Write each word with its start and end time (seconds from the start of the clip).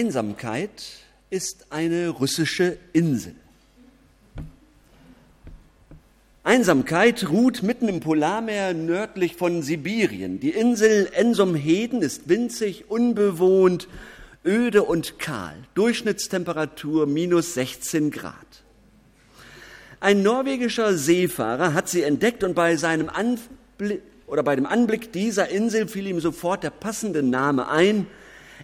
Einsamkeit 0.00 0.70
ist 1.28 1.66
eine 1.68 2.08
russische 2.08 2.78
Insel. 2.94 3.34
Einsamkeit 6.42 7.28
ruht 7.28 7.62
mitten 7.62 7.86
im 7.86 8.00
Polarmeer 8.00 8.72
nördlich 8.72 9.36
von 9.36 9.60
Sibirien. 9.60 10.40
Die 10.40 10.52
Insel 10.52 11.10
Ensomheden 11.12 12.00
ist 12.00 12.30
winzig, 12.30 12.90
unbewohnt, 12.90 13.88
öde 14.42 14.84
und 14.84 15.18
kahl. 15.18 15.56
Durchschnittstemperatur 15.74 17.06
minus 17.06 17.52
16 17.52 18.10
Grad. 18.10 18.34
Ein 20.00 20.22
norwegischer 20.22 20.96
Seefahrer 20.96 21.74
hat 21.74 21.90
sie 21.90 22.04
entdeckt 22.04 22.42
und 22.42 22.54
bei 22.54 22.76
seinem 22.76 23.10
Anblick 23.10 24.00
oder 24.26 24.42
bei 24.42 24.56
dem 24.56 24.64
Anblick 24.64 25.12
dieser 25.12 25.50
Insel 25.50 25.88
fiel 25.88 26.06
ihm 26.06 26.20
sofort 26.20 26.62
der 26.62 26.70
passende 26.70 27.22
Name 27.22 27.68
ein, 27.68 28.06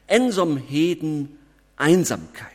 Ensomheden 0.06 1.36
Einsamkeit. 1.76 2.52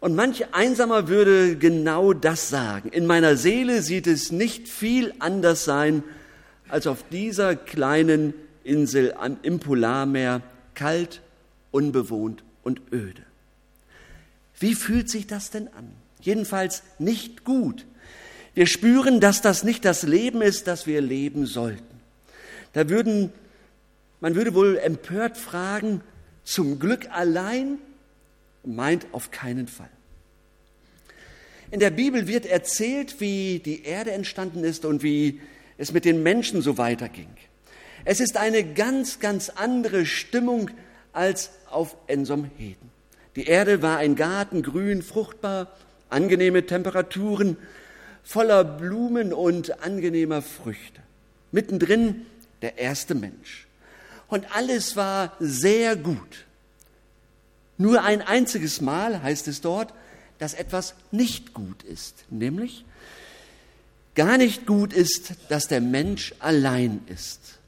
Und 0.00 0.14
manch 0.14 0.52
Einsamer 0.52 1.08
würde 1.08 1.56
genau 1.56 2.12
das 2.12 2.50
sagen. 2.50 2.90
In 2.90 3.06
meiner 3.06 3.36
Seele 3.36 3.80
sieht 3.80 4.06
es 4.06 4.32
nicht 4.32 4.68
viel 4.68 5.14
anders 5.18 5.64
sein 5.64 6.02
als 6.68 6.86
auf 6.86 7.04
dieser 7.10 7.56
kleinen 7.56 8.34
Insel 8.64 9.14
im 9.42 9.60
Polarmeer, 9.60 10.42
kalt, 10.74 11.22
unbewohnt 11.70 12.42
und 12.62 12.80
öde. 12.92 13.22
Wie 14.58 14.74
fühlt 14.74 15.08
sich 15.10 15.26
das 15.26 15.50
denn 15.50 15.68
an? 15.68 15.90
Jedenfalls 16.20 16.82
nicht 16.98 17.44
gut. 17.44 17.86
Wir 18.54 18.66
spüren, 18.66 19.20
dass 19.20 19.42
das 19.42 19.64
nicht 19.64 19.84
das 19.84 20.04
Leben 20.04 20.40
ist, 20.40 20.66
das 20.66 20.86
wir 20.86 21.00
leben 21.00 21.46
sollten. 21.46 21.82
Da 22.72 22.88
würden, 22.88 23.32
man 24.24 24.36
würde 24.36 24.54
wohl 24.54 24.78
empört 24.78 25.36
fragen, 25.36 26.00
zum 26.44 26.78
Glück 26.78 27.10
allein 27.10 27.76
meint 28.64 29.06
auf 29.12 29.30
keinen 29.30 29.68
Fall. 29.68 29.90
In 31.70 31.78
der 31.78 31.90
Bibel 31.90 32.26
wird 32.26 32.46
erzählt, 32.46 33.20
wie 33.20 33.58
die 33.58 33.84
Erde 33.84 34.12
entstanden 34.12 34.64
ist 34.64 34.86
und 34.86 35.02
wie 35.02 35.42
es 35.76 35.92
mit 35.92 36.06
den 36.06 36.22
Menschen 36.22 36.62
so 36.62 36.78
weiterging. 36.78 37.28
Es 38.06 38.18
ist 38.18 38.38
eine 38.38 38.64
ganz, 38.64 39.20
ganz 39.20 39.50
andere 39.50 40.06
Stimmung 40.06 40.70
als 41.12 41.50
auf 41.68 41.94
Ensom 42.06 42.50
Heden. 42.56 42.90
Die 43.36 43.44
Erde 43.44 43.82
war 43.82 43.98
ein 43.98 44.16
Garten, 44.16 44.62
grün, 44.62 45.02
fruchtbar, 45.02 45.70
angenehme 46.08 46.64
Temperaturen, 46.64 47.58
voller 48.22 48.64
Blumen 48.64 49.34
und 49.34 49.82
angenehmer 49.82 50.40
Früchte. 50.40 51.02
Mittendrin 51.52 52.24
der 52.62 52.78
erste 52.78 53.14
Mensch. 53.14 53.63
Und 54.34 54.52
alles 54.52 54.96
war 54.96 55.32
sehr 55.38 55.94
gut. 55.94 56.44
Nur 57.78 58.02
ein 58.02 58.20
einziges 58.20 58.80
Mal 58.80 59.22
heißt 59.22 59.46
es 59.46 59.60
dort, 59.60 59.94
dass 60.40 60.54
etwas 60.54 60.96
nicht 61.12 61.54
gut 61.54 61.84
ist, 61.84 62.24
nämlich 62.30 62.84
gar 64.16 64.36
nicht 64.36 64.66
gut 64.66 64.92
ist, 64.92 65.34
dass 65.50 65.68
der 65.68 65.80
Mensch 65.80 66.34
allein 66.40 67.00
ist. 67.06 67.60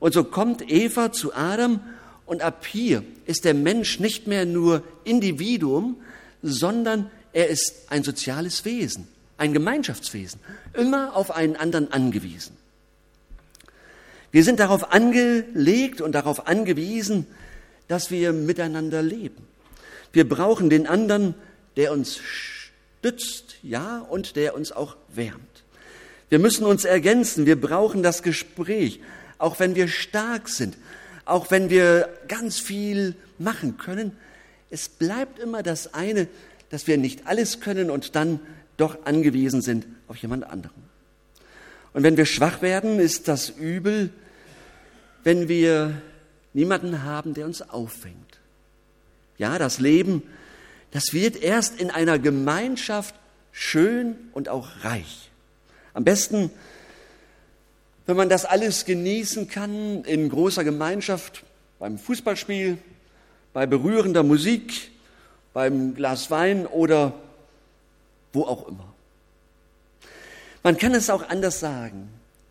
Und 0.00 0.12
so 0.12 0.24
kommt 0.24 0.68
Eva 0.68 1.12
zu 1.12 1.36
Adam 1.36 1.78
und 2.26 2.42
ab 2.42 2.66
hier 2.66 3.04
ist 3.26 3.44
der 3.44 3.54
Mensch 3.54 4.00
nicht 4.00 4.26
mehr 4.26 4.44
nur 4.44 4.82
Individuum, 5.04 6.00
sondern 6.42 7.12
er 7.32 7.46
ist 7.46 7.74
ein 7.90 8.02
soziales 8.02 8.64
Wesen 8.64 9.06
ein 9.42 9.52
Gemeinschaftswesen, 9.52 10.40
immer 10.72 11.16
auf 11.16 11.30
einen 11.30 11.56
anderen 11.56 11.92
angewiesen. 11.92 12.56
Wir 14.32 14.44
sind 14.44 14.60
darauf 14.60 14.92
angelegt 14.92 16.00
und 16.00 16.12
darauf 16.12 16.48
angewiesen, 16.48 17.26
dass 17.86 18.10
wir 18.10 18.32
miteinander 18.32 19.02
leben. 19.02 19.46
Wir 20.12 20.28
brauchen 20.28 20.70
den 20.70 20.86
anderen, 20.86 21.34
der 21.76 21.92
uns 21.92 22.18
stützt, 22.18 23.56
ja, 23.62 23.98
und 23.98 24.36
der 24.36 24.54
uns 24.54 24.72
auch 24.72 24.96
wärmt. 25.14 25.64
Wir 26.30 26.38
müssen 26.38 26.64
uns 26.64 26.86
ergänzen, 26.86 27.44
wir 27.44 27.60
brauchen 27.60 28.02
das 28.02 28.22
Gespräch, 28.22 29.00
auch 29.36 29.60
wenn 29.60 29.74
wir 29.74 29.86
stark 29.88 30.48
sind, 30.48 30.78
auch 31.26 31.50
wenn 31.50 31.68
wir 31.68 32.08
ganz 32.26 32.58
viel 32.58 33.14
machen 33.38 33.76
können. 33.76 34.16
Es 34.70 34.88
bleibt 34.88 35.38
immer 35.38 35.62
das 35.62 35.92
eine, 35.92 36.26
dass 36.70 36.86
wir 36.86 36.96
nicht 36.96 37.26
alles 37.26 37.60
können 37.60 37.90
und 37.90 38.16
dann 38.16 38.40
doch 38.78 39.04
angewiesen 39.04 39.60
sind 39.60 39.86
auf 40.08 40.16
jemand 40.16 40.44
anderen. 40.44 40.82
Und 41.92 42.02
wenn 42.02 42.16
wir 42.16 42.26
schwach 42.26 42.62
werden, 42.62 42.98
ist 42.98 43.28
das 43.28 43.50
übel, 43.50 44.10
wenn 45.24 45.48
wir 45.48 46.00
niemanden 46.52 47.02
haben, 47.02 47.34
der 47.34 47.46
uns 47.46 47.62
auffängt. 47.62 48.38
Ja, 49.38 49.58
das 49.58 49.78
Leben, 49.78 50.22
das 50.90 51.12
wird 51.12 51.36
erst 51.36 51.80
in 51.80 51.90
einer 51.90 52.18
Gemeinschaft 52.18 53.14
schön 53.50 54.16
und 54.32 54.48
auch 54.48 54.68
reich. 54.82 55.30
Am 55.94 56.04
besten, 56.04 56.50
wenn 58.06 58.16
man 58.16 58.28
das 58.28 58.44
alles 58.44 58.84
genießen 58.84 59.48
kann 59.48 60.04
in 60.04 60.28
großer 60.28 60.64
Gemeinschaft, 60.64 61.44
beim 61.78 61.98
Fußballspiel, 61.98 62.78
bei 63.52 63.66
berührender 63.66 64.22
Musik, 64.22 64.90
beim 65.52 65.94
Glas 65.94 66.30
Wein 66.30 66.66
oder 66.66 67.14
wo 68.32 68.44
auch 68.44 68.68
immer. 68.68 68.91
Man 70.62 70.76
kann 70.76 70.94
es 70.94 71.10
auch 71.10 71.28
anders 71.28 71.60
sagen. 71.60 72.08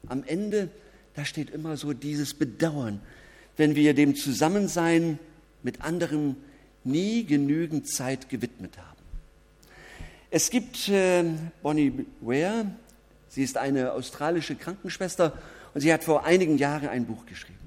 Am 0.08 0.24
Ende, 0.26 0.70
da 1.16 1.24
steht 1.24 1.50
immer 1.50 1.78
so 1.78 1.94
dieses 1.94 2.34
Bedauern, 2.34 3.00
wenn 3.58 3.76
wir 3.76 3.94
dem 3.94 4.16
Zusammensein 4.16 5.20
mit 5.64 5.82
anderen 5.82 6.36
nie 6.84 7.24
genügend 7.26 7.88
Zeit 7.88 8.30
gewidmet 8.30 8.78
haben. 8.78 8.88
Es 10.30 10.50
gibt 10.50 10.90
äh, 10.90 11.24
Bonnie 11.62 12.06
Ware, 12.22 12.66
sie 13.30 13.44
ist 13.44 13.58
eine 13.58 13.92
australische 13.94 14.56
Krankenschwester 14.56 15.38
und 15.74 15.82
sie 15.82 15.94
hat 15.94 16.04
vor 16.04 16.26
einigen 16.26 16.58
Jahren 16.58 16.90
ein 16.90 17.06
Buch 17.06 17.26
geschrieben. 17.26 17.60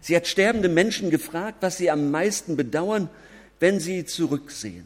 Sie 0.00 0.16
hat 0.16 0.26
sterbende 0.26 0.68
Menschen 0.68 1.10
gefragt, 1.10 1.58
was 1.60 1.76
sie 1.76 1.90
am 1.90 2.10
meisten 2.10 2.56
bedauern, 2.56 3.08
wenn 3.60 3.78
sie 3.78 4.04
zurücksehen. 4.04 4.84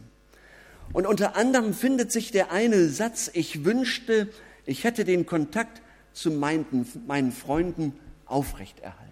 Und 0.92 1.06
unter 1.06 1.36
anderem 1.36 1.74
findet 1.74 2.12
sich 2.12 2.30
der 2.30 2.52
eine 2.52 2.88
Satz, 2.88 3.30
ich 3.32 3.64
wünschte, 3.64 4.28
ich 4.66 4.84
hätte 4.84 5.04
den 5.04 5.24
Kontakt 5.26 5.80
zu 6.12 6.30
meinen, 6.30 6.86
meinen 7.06 7.32
Freunden 7.32 7.92
aufrechterhalten. 8.26 9.04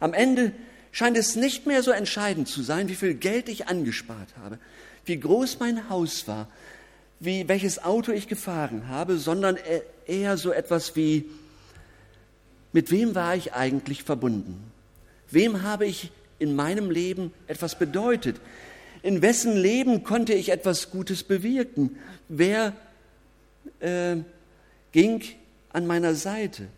Am 0.00 0.12
Ende 0.12 0.52
scheint 0.90 1.16
es 1.16 1.36
nicht 1.36 1.66
mehr 1.66 1.82
so 1.82 1.90
entscheidend 1.92 2.48
zu 2.48 2.62
sein, 2.62 2.88
wie 2.88 2.94
viel 2.94 3.14
Geld 3.14 3.48
ich 3.48 3.68
angespart 3.68 4.28
habe, 4.42 4.58
wie 5.04 5.18
groß 5.18 5.58
mein 5.60 5.88
Haus 5.88 6.26
war, 6.28 6.48
wie 7.20 7.46
welches 7.48 7.82
Auto 7.82 8.10
ich 8.12 8.26
gefahren 8.26 8.88
habe, 8.88 9.16
sondern 9.16 9.56
e-, 9.56 9.82
eher 10.06 10.36
so 10.36 10.52
etwas 10.52 10.96
wie, 10.96 11.24
mit 12.72 12.90
wem 12.90 13.14
war 13.14 13.36
ich 13.36 13.52
eigentlich 13.52 14.02
verbunden? 14.02 14.72
Wem 15.30 15.62
habe 15.62 15.86
ich 15.86 16.10
in 16.38 16.56
meinem 16.56 16.90
Leben 16.90 17.32
etwas 17.46 17.78
bedeutet? 17.78 18.40
In 19.02 19.22
wessen 19.22 19.56
Leben 19.56 20.04
konnte 20.04 20.32
ich 20.34 20.50
etwas 20.50 20.90
Gutes 20.90 21.22
bewirken? 21.22 21.96
Wer 22.28 22.72
äh, 23.80 24.16
ging 24.92 25.22
an 25.72 25.86
meiner 25.86 26.14
Seite? 26.14 26.68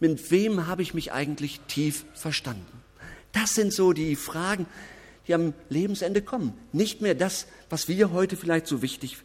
Mit 0.00 0.30
wem 0.30 0.66
habe 0.66 0.82
ich 0.82 0.94
mich 0.94 1.12
eigentlich 1.12 1.60
tief 1.68 2.04
verstanden? 2.14 2.82
Das 3.32 3.54
sind 3.54 3.72
so 3.72 3.92
die 3.92 4.16
Fragen, 4.16 4.66
die 5.26 5.34
am 5.34 5.54
Lebensende 5.68 6.22
kommen. 6.22 6.54
Nicht 6.72 7.00
mehr 7.00 7.14
das, 7.14 7.46
was 7.70 7.88
wir 7.88 8.12
heute 8.12 8.36
vielleicht 8.36 8.66
so 8.66 8.82
wichtig, 8.82 9.16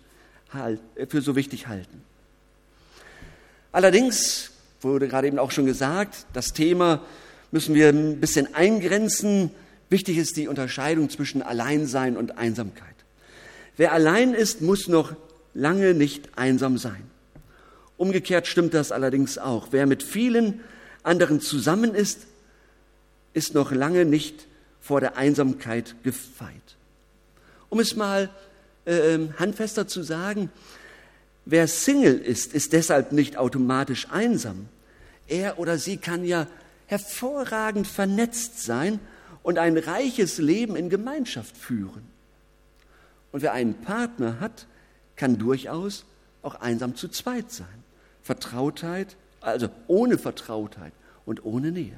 äh, 0.54 1.06
für 1.08 1.22
so 1.22 1.36
wichtig 1.36 1.68
halten. 1.68 2.04
Allerdings 3.72 4.52
wurde 4.82 5.08
gerade 5.08 5.28
eben 5.28 5.40
auch 5.40 5.52
schon 5.52 5.66
gesagt, 5.66 6.26
das 6.34 6.54
Thema 6.54 7.02
müssen 7.52 7.76
wir 7.76 7.90
ein 7.90 8.20
bisschen 8.20 8.54
eingrenzen. 8.54 9.52
Wichtig 9.90 10.18
ist 10.18 10.38
die 10.38 10.48
Unterscheidung 10.48 11.10
zwischen 11.10 11.42
Alleinsein 11.42 12.18
und 12.18 12.38
Einsamkeit. 12.38 12.96
Wer 13.78 13.94
allein 13.94 14.34
ist, 14.34 14.62
muss 14.62 14.88
noch 14.88 15.16
lange 15.58 15.94
nicht 15.94 16.38
einsam 16.38 16.78
sein. 16.78 17.04
Umgekehrt 17.98 18.48
stimmt 18.48 18.74
das 18.74 18.92
allerdings 18.92 19.38
auch. 19.38 19.70
Wer 19.72 19.88
mit 19.88 20.04
vielen 20.04 20.62
anderen 21.04 21.42
zusammen 21.42 21.96
ist, 21.96 22.28
ist 23.34 23.56
noch 23.56 23.72
lange 23.72 24.06
nicht 24.06 24.46
vor 24.80 25.02
der 25.02 25.18
Einsamkeit 25.18 25.96
gefeit. 26.04 26.54
Um 27.70 27.80
es 27.80 27.96
mal 27.96 28.30
äh, 28.86 29.18
handfester 29.40 29.88
zu 29.88 30.04
sagen, 30.04 30.52
wer 31.46 31.68
Single 31.68 32.18
ist, 32.18 32.54
ist 32.54 32.74
deshalb 32.74 33.12
nicht 33.12 33.36
automatisch 33.36 34.08
einsam. 34.12 34.70
Er 35.28 35.60
oder 35.60 35.78
sie 35.78 35.98
kann 35.98 36.24
ja 36.24 36.48
hervorragend 36.86 37.88
vernetzt 37.88 38.64
sein 38.64 39.00
und 39.44 39.58
ein 39.58 39.78
reiches 39.78 40.38
Leben 40.38 40.76
in 40.76 40.90
Gemeinschaft 40.90 41.58
führen. 41.58 42.04
Und 43.32 43.42
wer 43.42 43.54
einen 43.54 43.74
Partner 43.74 44.40
hat, 44.40 44.68
kann 45.18 45.38
durchaus 45.38 46.06
auch 46.42 46.56
einsam 46.56 46.96
zu 46.96 47.10
zweit 47.10 47.52
sein. 47.52 47.68
Vertrautheit, 48.24 49.16
also 49.42 49.70
ohne 49.88 50.18
Vertrautheit 50.18 50.94
und 51.26 51.46
ohne 51.46 51.72
Nähe. 51.72 51.98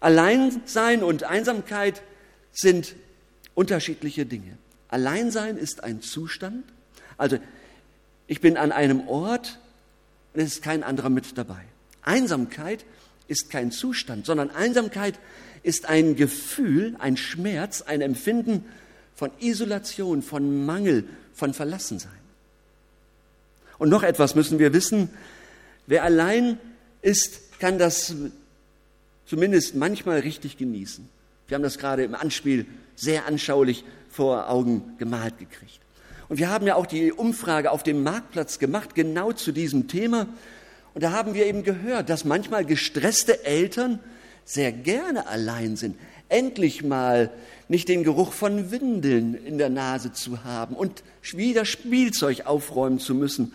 Alleinsein 0.00 1.02
und 1.02 1.24
Einsamkeit 1.24 2.02
sind 2.52 2.94
unterschiedliche 3.54 4.26
Dinge. 4.26 4.58
Alleinsein 4.88 5.56
ist 5.56 5.84
ein 5.84 6.00
Zustand, 6.00 6.64
also 7.16 7.38
ich 8.26 8.40
bin 8.40 8.56
an 8.56 8.72
einem 8.72 9.08
Ort 9.08 9.58
und 10.34 10.40
es 10.40 10.54
ist 10.54 10.62
kein 10.62 10.82
anderer 10.82 11.10
mit 11.10 11.36
dabei. 11.36 11.64
Einsamkeit 12.02 12.84
ist 13.26 13.50
kein 13.50 13.70
Zustand, 13.70 14.26
sondern 14.26 14.50
Einsamkeit 14.50 15.18
ist 15.62 15.86
ein 15.86 16.14
Gefühl, 16.16 16.96
ein 16.98 17.16
Schmerz, 17.16 17.82
ein 17.82 18.00
Empfinden 18.00 18.64
von 19.14 19.30
Isolation, 19.40 20.22
von 20.22 20.64
Mangel, 20.64 21.04
von 21.38 21.54
Verlassensein. 21.54 22.10
Und 23.78 23.88
noch 23.88 24.02
etwas 24.02 24.34
müssen 24.34 24.58
wir 24.58 24.72
wissen. 24.72 25.08
Wer 25.86 26.02
allein 26.02 26.58
ist, 27.00 27.60
kann 27.60 27.78
das 27.78 28.12
zumindest 29.24 29.76
manchmal 29.76 30.18
richtig 30.20 30.56
genießen. 30.56 31.08
Wir 31.46 31.54
haben 31.54 31.62
das 31.62 31.78
gerade 31.78 32.02
im 32.02 32.14
Anspiel 32.14 32.66
sehr 32.96 33.26
anschaulich 33.26 33.84
vor 34.10 34.50
Augen 34.50 34.96
gemalt 34.98 35.38
gekriegt. 35.38 35.78
Und 36.28 36.38
wir 36.38 36.50
haben 36.50 36.66
ja 36.66 36.74
auch 36.74 36.86
die 36.86 37.12
Umfrage 37.12 37.70
auf 37.70 37.84
dem 37.84 38.02
Marktplatz 38.02 38.58
gemacht, 38.58 38.96
genau 38.96 39.32
zu 39.32 39.52
diesem 39.52 39.86
Thema. 39.86 40.26
Und 40.94 41.04
da 41.04 41.12
haben 41.12 41.34
wir 41.34 41.46
eben 41.46 41.62
gehört, 41.62 42.10
dass 42.10 42.24
manchmal 42.24 42.64
gestresste 42.64 43.44
Eltern 43.44 44.00
sehr 44.44 44.72
gerne 44.72 45.28
allein 45.28 45.76
sind, 45.76 45.96
endlich 46.28 46.82
mal 46.82 47.30
nicht 47.68 47.88
den 47.88 48.04
Geruch 48.04 48.32
von 48.32 48.70
Windeln 48.70 49.34
in 49.34 49.58
der 49.58 49.68
Nase 49.68 50.12
zu 50.12 50.44
haben 50.44 50.74
und 50.74 51.02
wieder 51.32 51.64
Spielzeug 51.64 52.46
aufräumen 52.46 52.98
zu 52.98 53.14
müssen 53.14 53.52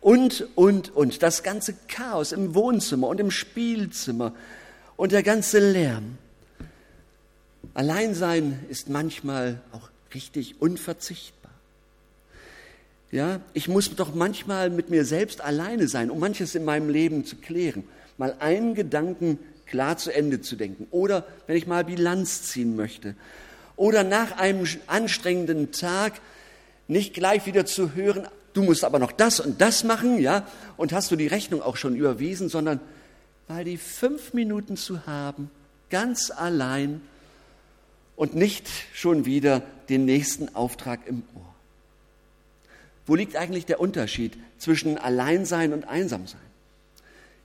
und, 0.00 0.46
und, 0.54 0.94
und. 0.94 1.22
Das 1.22 1.42
ganze 1.42 1.74
Chaos 1.88 2.32
im 2.32 2.54
Wohnzimmer 2.54 3.08
und 3.08 3.20
im 3.20 3.30
Spielzimmer 3.30 4.34
und 4.96 5.12
der 5.12 5.22
ganze 5.22 5.58
Lärm. 5.58 6.18
Alleinsein 7.74 8.60
ist 8.68 8.88
manchmal 8.88 9.60
auch 9.72 9.90
richtig 10.14 10.60
unverzichtbar. 10.60 11.52
Ja, 13.12 13.40
ich 13.54 13.68
muss 13.68 13.94
doch 13.96 14.14
manchmal 14.14 14.70
mit 14.70 14.88
mir 14.88 15.04
selbst 15.04 15.40
alleine 15.40 15.88
sein, 15.88 16.10
um 16.10 16.20
manches 16.20 16.54
in 16.54 16.64
meinem 16.64 16.88
Leben 16.88 17.24
zu 17.24 17.36
klären. 17.36 17.84
Mal 18.18 18.36
einen 18.38 18.74
Gedanken 18.74 19.38
klar 19.70 19.96
zu 19.96 20.12
Ende 20.12 20.40
zu 20.40 20.56
denken. 20.56 20.86
Oder 20.90 21.24
wenn 21.46 21.56
ich 21.56 21.66
mal 21.66 21.84
Bilanz 21.84 22.42
ziehen 22.42 22.76
möchte. 22.76 23.14
Oder 23.76 24.04
nach 24.04 24.36
einem 24.36 24.66
anstrengenden 24.86 25.72
Tag 25.72 26.20
nicht 26.88 27.14
gleich 27.14 27.46
wieder 27.46 27.64
zu 27.64 27.94
hören, 27.94 28.28
du 28.52 28.62
musst 28.62 28.84
aber 28.84 28.98
noch 28.98 29.12
das 29.12 29.40
und 29.40 29.60
das 29.60 29.84
machen, 29.84 30.18
ja, 30.20 30.46
und 30.76 30.92
hast 30.92 31.10
du 31.10 31.16
die 31.16 31.28
Rechnung 31.28 31.62
auch 31.62 31.76
schon 31.76 31.96
überwiesen, 31.96 32.48
sondern 32.48 32.80
mal 33.48 33.64
die 33.64 33.78
fünf 33.78 34.34
Minuten 34.34 34.76
zu 34.76 35.06
haben, 35.06 35.50
ganz 35.88 36.30
allein 36.30 37.00
und 38.16 38.34
nicht 38.34 38.68
schon 38.92 39.24
wieder 39.24 39.62
den 39.88 40.04
nächsten 40.04 40.54
Auftrag 40.54 41.06
im 41.06 41.22
Ohr. 41.34 41.54
Wo 43.06 43.14
liegt 43.14 43.34
eigentlich 43.34 43.66
der 43.66 43.80
Unterschied 43.80 44.36
zwischen 44.58 44.98
Alleinsein 44.98 45.72
und 45.72 45.88
Einsamsein? 45.88 46.40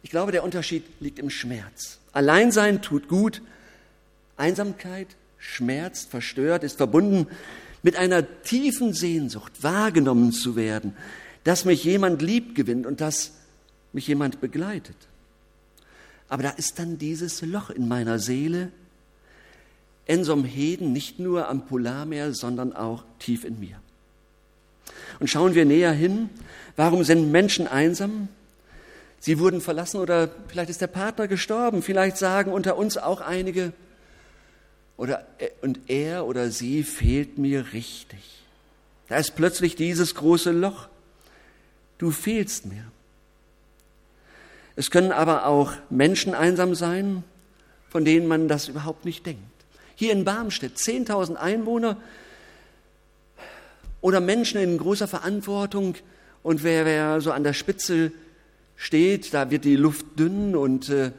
Ich 0.03 0.09
glaube, 0.11 0.31
der 0.31 0.43
Unterschied 0.43 0.83
liegt 0.99 1.17
im 1.17 1.29
Schmerz. 1.29 1.97
Alleinsein 2.15 2.81
tut 2.81 3.09
gut, 3.09 3.41
Einsamkeit 4.37 5.07
schmerzt, 5.37 6.09
verstört, 6.09 6.63
ist 6.63 6.77
verbunden 6.77 7.27
mit 7.83 7.97
einer 7.97 8.41
tiefen 8.41 8.93
Sehnsucht, 8.93 9.51
wahrgenommen 9.61 10.31
zu 10.31 10.55
werden, 10.55 10.95
dass 11.43 11.65
mich 11.65 11.83
jemand 11.83 12.21
lieb 12.21 12.55
gewinnt 12.55 12.85
und 12.85 13.01
dass 13.01 13.33
mich 13.93 14.07
jemand 14.07 14.41
begleitet. 14.41 14.95
Aber 16.29 16.43
da 16.43 16.49
ist 16.51 16.79
dann 16.79 16.97
dieses 16.97 17.41
Loch 17.41 17.69
in 17.69 17.87
meiner 17.87 18.17
Seele, 18.17 18.71
Ensom 20.07 20.45
Heden, 20.45 20.93
nicht 20.93 21.19
nur 21.19 21.49
am 21.49 21.65
Polarmeer, 21.65 22.33
sondern 22.33 22.73
auch 22.73 23.03
tief 23.19 23.43
in 23.43 23.59
mir. 23.59 23.79
Und 25.19 25.29
schauen 25.29 25.53
wir 25.53 25.65
näher 25.65 25.91
hin, 25.91 26.29
warum 26.75 27.03
sind 27.03 27.31
Menschen 27.31 27.67
einsam? 27.67 28.29
Sie 29.25 29.39
wurden 29.39 29.59
verlassen 29.59 29.99
oder 29.99 30.29
vielleicht 30.49 30.69
ist 30.69 30.81
der 30.81 30.85
Partner 30.85 31.27
gestorben. 31.27 31.81
Vielleicht 31.81 32.15
sagen 32.15 32.53
unter 32.53 32.77
uns 32.77 32.95
auch 32.95 33.21
einige, 33.21 33.73
oder, 34.97 35.25
und 35.63 35.79
er 35.87 36.27
oder 36.27 36.51
sie 36.51 36.83
fehlt 36.83 37.39
mir 37.39 37.73
richtig. 37.73 38.19
Da 39.07 39.17
ist 39.17 39.35
plötzlich 39.35 39.75
dieses 39.75 40.13
große 40.13 40.51
Loch. 40.51 40.89
Du 41.97 42.11
fehlst 42.11 42.67
mir. 42.67 42.83
Es 44.75 44.91
können 44.91 45.11
aber 45.11 45.47
auch 45.47 45.73
Menschen 45.89 46.35
einsam 46.35 46.75
sein, 46.75 47.23
von 47.89 48.05
denen 48.05 48.27
man 48.27 48.47
das 48.47 48.67
überhaupt 48.67 49.05
nicht 49.05 49.25
denkt. 49.25 49.41
Hier 49.95 50.11
in 50.11 50.23
Barmstedt, 50.23 50.77
10.000 50.77 51.33
Einwohner, 51.33 51.97
oder 54.01 54.21
Menschen 54.21 54.61
in 54.61 54.77
großer 54.77 55.07
Verantwortung 55.07 55.95
und 56.43 56.63
wer, 56.63 56.85
wer 56.85 57.21
so 57.21 57.31
an 57.31 57.43
der 57.43 57.53
Spitze 57.53 58.11
steht, 58.75 59.33
da 59.33 59.51
wird 59.51 59.65
die 59.65 59.75
Luft 59.75 60.05
dünn 60.17 60.55
und 60.55 60.89
äh, 60.89 61.11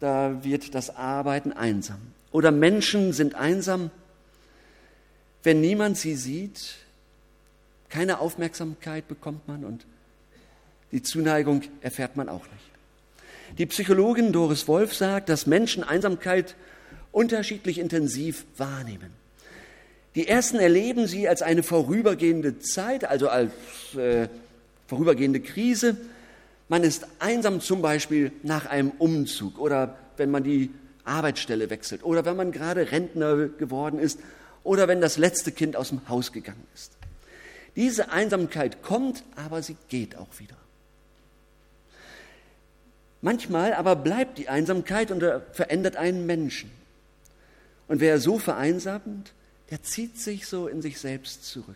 da 0.00 0.42
wird 0.42 0.74
das 0.74 0.96
Arbeiten 0.96 1.52
einsam. 1.52 2.00
Oder 2.32 2.50
Menschen 2.50 3.12
sind 3.12 3.34
einsam, 3.34 3.90
wenn 5.42 5.60
niemand 5.60 5.96
sie 5.96 6.14
sieht, 6.14 6.76
keine 7.88 8.20
Aufmerksamkeit 8.20 9.08
bekommt 9.08 9.48
man 9.48 9.64
und 9.64 9.84
die 10.92 11.02
Zuneigung 11.02 11.62
erfährt 11.80 12.16
man 12.16 12.28
auch 12.28 12.44
nicht. 12.44 13.58
Die 13.58 13.66
Psychologin 13.66 14.32
Doris 14.32 14.68
Wolf 14.68 14.94
sagt, 14.94 15.28
dass 15.28 15.46
Menschen 15.46 15.82
Einsamkeit 15.82 16.54
unterschiedlich 17.12 17.78
intensiv 17.78 18.44
wahrnehmen. 18.56 19.10
Die 20.14 20.26
ersten 20.26 20.58
erleben 20.58 21.06
sie 21.06 21.28
als 21.28 21.42
eine 21.42 21.62
vorübergehende 21.62 22.58
Zeit, 22.58 23.04
also 23.04 23.28
als 23.28 23.52
äh, 23.96 24.28
vorübergehende 24.86 25.40
Krise. 25.40 25.96
Man 26.70 26.84
ist 26.84 27.04
einsam 27.18 27.60
zum 27.60 27.82
Beispiel 27.82 28.30
nach 28.44 28.66
einem 28.66 28.92
Umzug 28.92 29.58
oder 29.58 29.98
wenn 30.16 30.30
man 30.30 30.44
die 30.44 30.70
Arbeitsstelle 31.04 31.68
wechselt 31.68 32.04
oder 32.04 32.24
wenn 32.24 32.36
man 32.36 32.52
gerade 32.52 32.92
Rentner 32.92 33.48
geworden 33.48 33.98
ist 33.98 34.20
oder 34.62 34.86
wenn 34.86 35.00
das 35.00 35.18
letzte 35.18 35.50
Kind 35.50 35.74
aus 35.74 35.88
dem 35.88 36.08
Haus 36.08 36.30
gegangen 36.30 36.64
ist. 36.72 36.92
Diese 37.74 38.12
Einsamkeit 38.12 38.84
kommt, 38.84 39.24
aber 39.34 39.64
sie 39.64 39.76
geht 39.88 40.16
auch 40.16 40.28
wieder. 40.38 40.54
Manchmal 43.20 43.74
aber 43.74 43.96
bleibt 43.96 44.38
die 44.38 44.48
Einsamkeit 44.48 45.10
und 45.10 45.24
verändert 45.50 45.96
einen 45.96 46.24
Menschen. 46.24 46.70
Und 47.88 47.98
wer 47.98 48.20
so 48.20 48.38
vereinsamt, 48.38 49.32
der 49.70 49.82
zieht 49.82 50.20
sich 50.20 50.46
so 50.46 50.68
in 50.68 50.82
sich 50.82 51.00
selbst 51.00 51.44
zurück. 51.44 51.74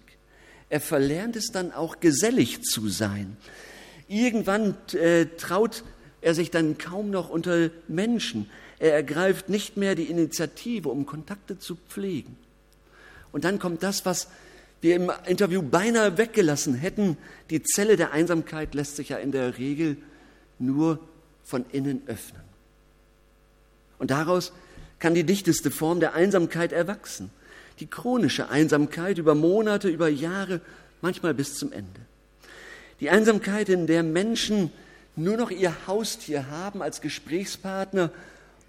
Er 0.69 0.81
verlernt 0.81 1.35
es 1.35 1.51
dann 1.51 1.73
auch 1.73 1.99
gesellig 1.99 2.63
zu 2.63 2.89
sein. 2.89 3.37
Irgendwann 4.09 4.77
äh, 4.93 5.27
traut 5.37 5.85
er 6.21 6.35
sich 6.35 6.51
dann 6.51 6.79
kaum 6.79 7.11
noch 7.11 7.29
unter 7.29 7.71
Menschen. 7.89 8.49
Er 8.79 8.95
ergreift 8.95 9.49
nicht 9.49 9.77
mehr 9.77 9.95
die 9.95 10.05
Initiative, 10.05 10.89
um 10.89 11.07
Kontakte 11.07 11.59
zu 11.59 11.77
pflegen. 11.77 12.37
Und 13.33 13.45
dann 13.45 13.59
kommt 13.59 13.83
das, 13.83 14.05
was 14.05 14.29
wir 14.81 14.97
im 14.97 15.11
Interview 15.27 15.63
beinahe 15.63 16.19
weggelassen 16.19 16.75
hätten. 16.75 17.17
Die 17.51 17.63
Zelle 17.63 17.97
der 17.97 18.13
Einsamkeit 18.13 18.75
lässt 18.75 18.97
sich 18.97 19.11
ja 19.11 19.17
in 19.17 19.33
der 19.33 19.59
Regel 19.59 19.97
nur 20.59 20.99
von 21.43 21.65
innen 21.73 22.03
öffnen. 22.07 22.43
Und 23.99 24.11
daraus 24.11 24.53
kann 24.99 25.15
die 25.15 25.25
dichteste 25.25 25.71
Form 25.71 26.01
der 26.01 26.15
Einsamkeit 26.15 26.73
erwachsen 26.73 27.31
die 27.81 27.87
chronische 27.87 28.49
Einsamkeit 28.49 29.19
über 29.19 29.35
Monate, 29.35 29.89
über 29.89 30.09
Jahre, 30.09 30.61
manchmal 31.01 31.35
bis 31.35 31.59
zum 31.59 31.73
Ende. 31.73 32.01
Die 33.05 33.11
Einsamkeit, 33.11 33.69
in 33.69 33.87
der 33.87 34.03
Menschen 34.03 34.71
nur 35.15 35.37
noch 35.37 35.51
ihr 35.51 35.75
Haustier 35.87 36.49
haben 36.49 36.81
als 36.81 37.03
Gesprächspartner 37.03 38.11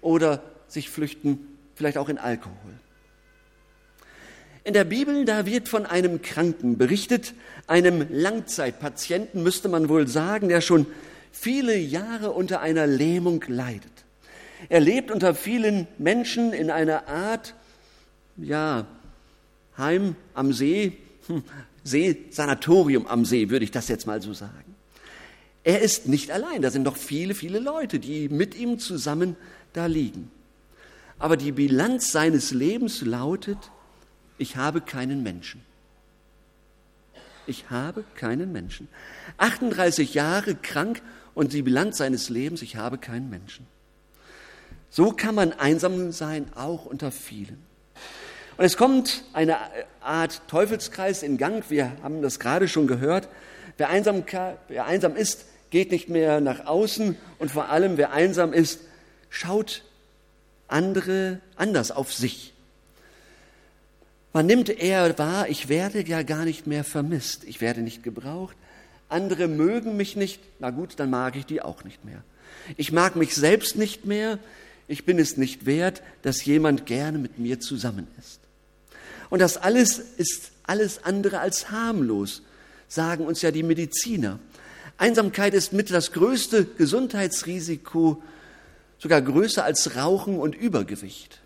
oder 0.02 0.42
sich 0.68 0.90
flüchten, 0.90 1.56
vielleicht 1.74 1.96
auch 1.96 2.10
in 2.10 2.18
Alkohol. 2.18 2.74
In 4.62 4.74
der 4.74 4.84
Bibel, 4.84 5.24
da 5.24 5.46
wird 5.46 5.70
von 5.70 5.86
einem 5.86 6.20
Kranken 6.20 6.76
berichtet, 6.76 7.32
einem 7.66 8.08
Langzeitpatienten 8.10 9.42
müsste 9.42 9.70
man 9.70 9.88
wohl 9.88 10.06
sagen, 10.06 10.50
der 10.50 10.60
schon 10.60 10.84
viele 11.32 11.74
Jahre 11.74 12.32
unter 12.32 12.60
einer 12.60 12.86
Lähmung 12.86 13.42
leidet. 13.48 14.04
Er 14.68 14.80
lebt 14.80 15.10
unter 15.10 15.34
vielen 15.34 15.88
Menschen 15.96 16.52
in 16.52 16.70
einer 16.70 17.08
Art, 17.08 17.54
ja, 18.36 18.86
Heim 19.78 20.14
am 20.34 20.52
See, 20.52 20.98
hm, 21.26 21.42
See, 21.86 22.24
Sanatorium 22.30 23.06
am 23.06 23.24
See, 23.24 23.48
würde 23.48 23.64
ich 23.64 23.70
das 23.70 23.88
jetzt 23.88 24.06
mal 24.06 24.20
so 24.20 24.32
sagen. 24.32 24.74
Er 25.62 25.80
ist 25.80 26.06
nicht 26.06 26.30
allein, 26.30 26.62
da 26.62 26.70
sind 26.70 26.82
noch 26.82 26.96
viele, 26.96 27.34
viele 27.34 27.58
Leute, 27.58 27.98
die 27.98 28.28
mit 28.28 28.56
ihm 28.56 28.78
zusammen 28.78 29.36
da 29.72 29.86
liegen. 29.86 30.30
Aber 31.18 31.36
die 31.36 31.52
Bilanz 31.52 32.10
seines 32.12 32.50
Lebens 32.50 33.02
lautet, 33.02 33.58
ich 34.38 34.56
habe 34.56 34.80
keinen 34.80 35.22
Menschen. 35.22 35.62
Ich 37.46 37.70
habe 37.70 38.04
keinen 38.16 38.52
Menschen. 38.52 38.88
38 39.38 40.14
Jahre 40.14 40.56
krank 40.56 41.02
und 41.34 41.52
die 41.52 41.62
Bilanz 41.62 41.98
seines 41.98 42.28
Lebens, 42.28 42.62
ich 42.62 42.76
habe 42.76 42.98
keinen 42.98 43.30
Menschen. 43.30 43.66
So 44.90 45.12
kann 45.12 45.34
man 45.34 45.52
einsam 45.52 46.10
sein, 46.10 46.52
auch 46.54 46.86
unter 46.86 47.12
vielen. 47.12 47.62
Und 48.56 48.64
es 48.64 48.76
kommt 48.76 49.24
eine 49.32 49.56
Art 50.00 50.40
Teufelskreis 50.48 51.22
in 51.22 51.36
Gang. 51.36 51.64
Wir 51.68 51.92
haben 52.02 52.22
das 52.22 52.38
gerade 52.38 52.68
schon 52.68 52.86
gehört. 52.86 53.28
Wer 53.76 53.90
einsam, 53.90 54.24
wer 54.68 54.86
einsam 54.86 55.16
ist, 55.16 55.44
geht 55.70 55.90
nicht 55.90 56.08
mehr 56.08 56.40
nach 56.40 56.64
außen 56.64 57.16
und 57.38 57.50
vor 57.50 57.68
allem, 57.68 57.98
wer 57.98 58.12
einsam 58.12 58.52
ist, 58.52 58.80
schaut 59.28 59.82
andere 60.68 61.40
anders 61.56 61.90
auf 61.90 62.12
sich. 62.12 62.54
Man 64.32 64.46
nimmt 64.46 64.68
eher 64.68 65.18
wahr, 65.18 65.48
ich 65.48 65.68
werde 65.68 66.02
ja 66.02 66.22
gar 66.22 66.44
nicht 66.44 66.66
mehr 66.66 66.84
vermisst, 66.84 67.44
ich 67.44 67.60
werde 67.60 67.80
nicht 67.80 68.02
gebraucht, 68.02 68.56
andere 69.08 69.48
mögen 69.48 69.96
mich 69.96 70.16
nicht, 70.16 70.40
na 70.58 70.70
gut, 70.70 70.94
dann 70.96 71.10
mag 71.10 71.36
ich 71.36 71.46
die 71.46 71.62
auch 71.62 71.84
nicht 71.84 72.04
mehr. 72.04 72.22
Ich 72.76 72.92
mag 72.92 73.16
mich 73.16 73.34
selbst 73.34 73.76
nicht 73.76 74.04
mehr, 74.04 74.38
ich 74.88 75.04
bin 75.04 75.18
es 75.18 75.36
nicht 75.36 75.66
wert, 75.66 76.02
dass 76.22 76.44
jemand 76.44 76.86
gerne 76.86 77.18
mit 77.18 77.38
mir 77.38 77.60
zusammen 77.60 78.08
ist. 78.18 78.40
Und 79.30 79.40
das 79.40 79.56
alles 79.56 79.98
ist 79.98 80.52
alles 80.64 81.04
andere 81.04 81.40
als 81.40 81.70
harmlos, 81.70 82.42
sagen 82.88 83.26
uns 83.26 83.42
ja 83.42 83.50
die 83.50 83.62
Mediziner. 83.62 84.38
Einsamkeit 84.98 85.54
ist 85.54 85.72
mit 85.72 85.90
das 85.90 86.12
größte 86.12 86.64
Gesundheitsrisiko, 86.64 88.22
sogar 88.98 89.20
größer 89.20 89.64
als 89.64 89.96
Rauchen 89.96 90.38
und 90.38 90.54
Übergewicht. 90.54 91.40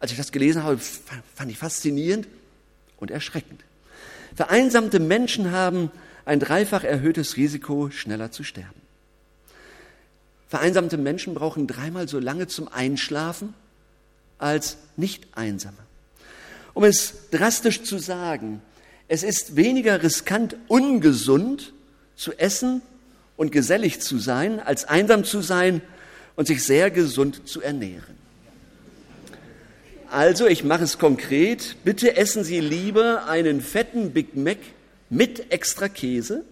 Als 0.00 0.12
ich 0.12 0.18
das 0.18 0.32
gelesen 0.32 0.62
habe, 0.62 0.78
fand 0.78 1.50
ich 1.50 1.58
faszinierend 1.58 2.28
und 2.98 3.10
erschreckend. 3.10 3.62
Vereinsamte 4.34 5.00
Menschen 5.00 5.50
haben 5.50 5.90
ein 6.26 6.40
dreifach 6.40 6.84
erhöhtes 6.84 7.36
Risiko, 7.36 7.90
schneller 7.90 8.30
zu 8.30 8.44
sterben. 8.44 8.82
Vereinsamte 10.48 10.98
Menschen 10.98 11.34
brauchen 11.34 11.66
dreimal 11.66 12.08
so 12.08 12.18
lange 12.18 12.46
zum 12.46 12.68
Einschlafen 12.68 13.54
als 14.38 14.76
nicht 14.96 15.26
einsame. 15.36 15.85
Um 16.76 16.84
es 16.84 17.30
drastisch 17.30 17.84
zu 17.84 17.96
sagen, 17.96 18.60
es 19.08 19.22
ist 19.22 19.56
weniger 19.56 20.02
riskant, 20.02 20.56
ungesund 20.68 21.72
zu 22.16 22.34
essen 22.34 22.82
und 23.38 23.50
gesellig 23.50 24.02
zu 24.02 24.18
sein, 24.18 24.60
als 24.60 24.84
einsam 24.84 25.24
zu 25.24 25.40
sein 25.40 25.80
und 26.36 26.46
sich 26.46 26.62
sehr 26.62 26.90
gesund 26.90 27.48
zu 27.48 27.62
ernähren. 27.62 28.14
Also, 30.10 30.46
ich 30.46 30.64
mache 30.64 30.84
es 30.84 30.98
konkret. 30.98 31.76
Bitte 31.82 32.14
essen 32.18 32.44
Sie 32.44 32.60
lieber 32.60 33.26
einen 33.26 33.62
fetten 33.62 34.10
Big 34.10 34.36
Mac 34.36 34.58
mit 35.08 35.50
extra 35.50 35.88
Käse, 35.88 36.44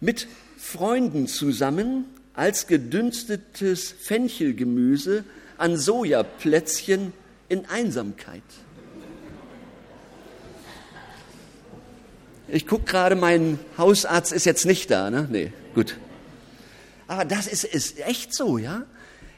mit 0.00 0.26
Freunden 0.56 1.26
zusammen, 1.26 2.06
als 2.32 2.66
gedünstetes 2.66 3.92
Fenchelgemüse 3.92 5.22
an 5.58 5.76
Sojaplätzchen 5.76 7.12
in 7.50 7.66
Einsamkeit. 7.66 8.40
Ich 12.48 12.66
gucke 12.66 12.84
gerade, 12.84 13.16
mein 13.16 13.58
Hausarzt 13.76 14.32
ist 14.32 14.46
jetzt 14.46 14.66
nicht 14.66 14.90
da, 14.90 15.10
ne? 15.10 15.26
Nee, 15.30 15.52
gut. 15.74 15.96
Aber 17.08 17.24
das 17.24 17.46
ist, 17.46 17.64
ist 17.64 17.98
echt 18.00 18.34
so, 18.34 18.58
ja? 18.58 18.84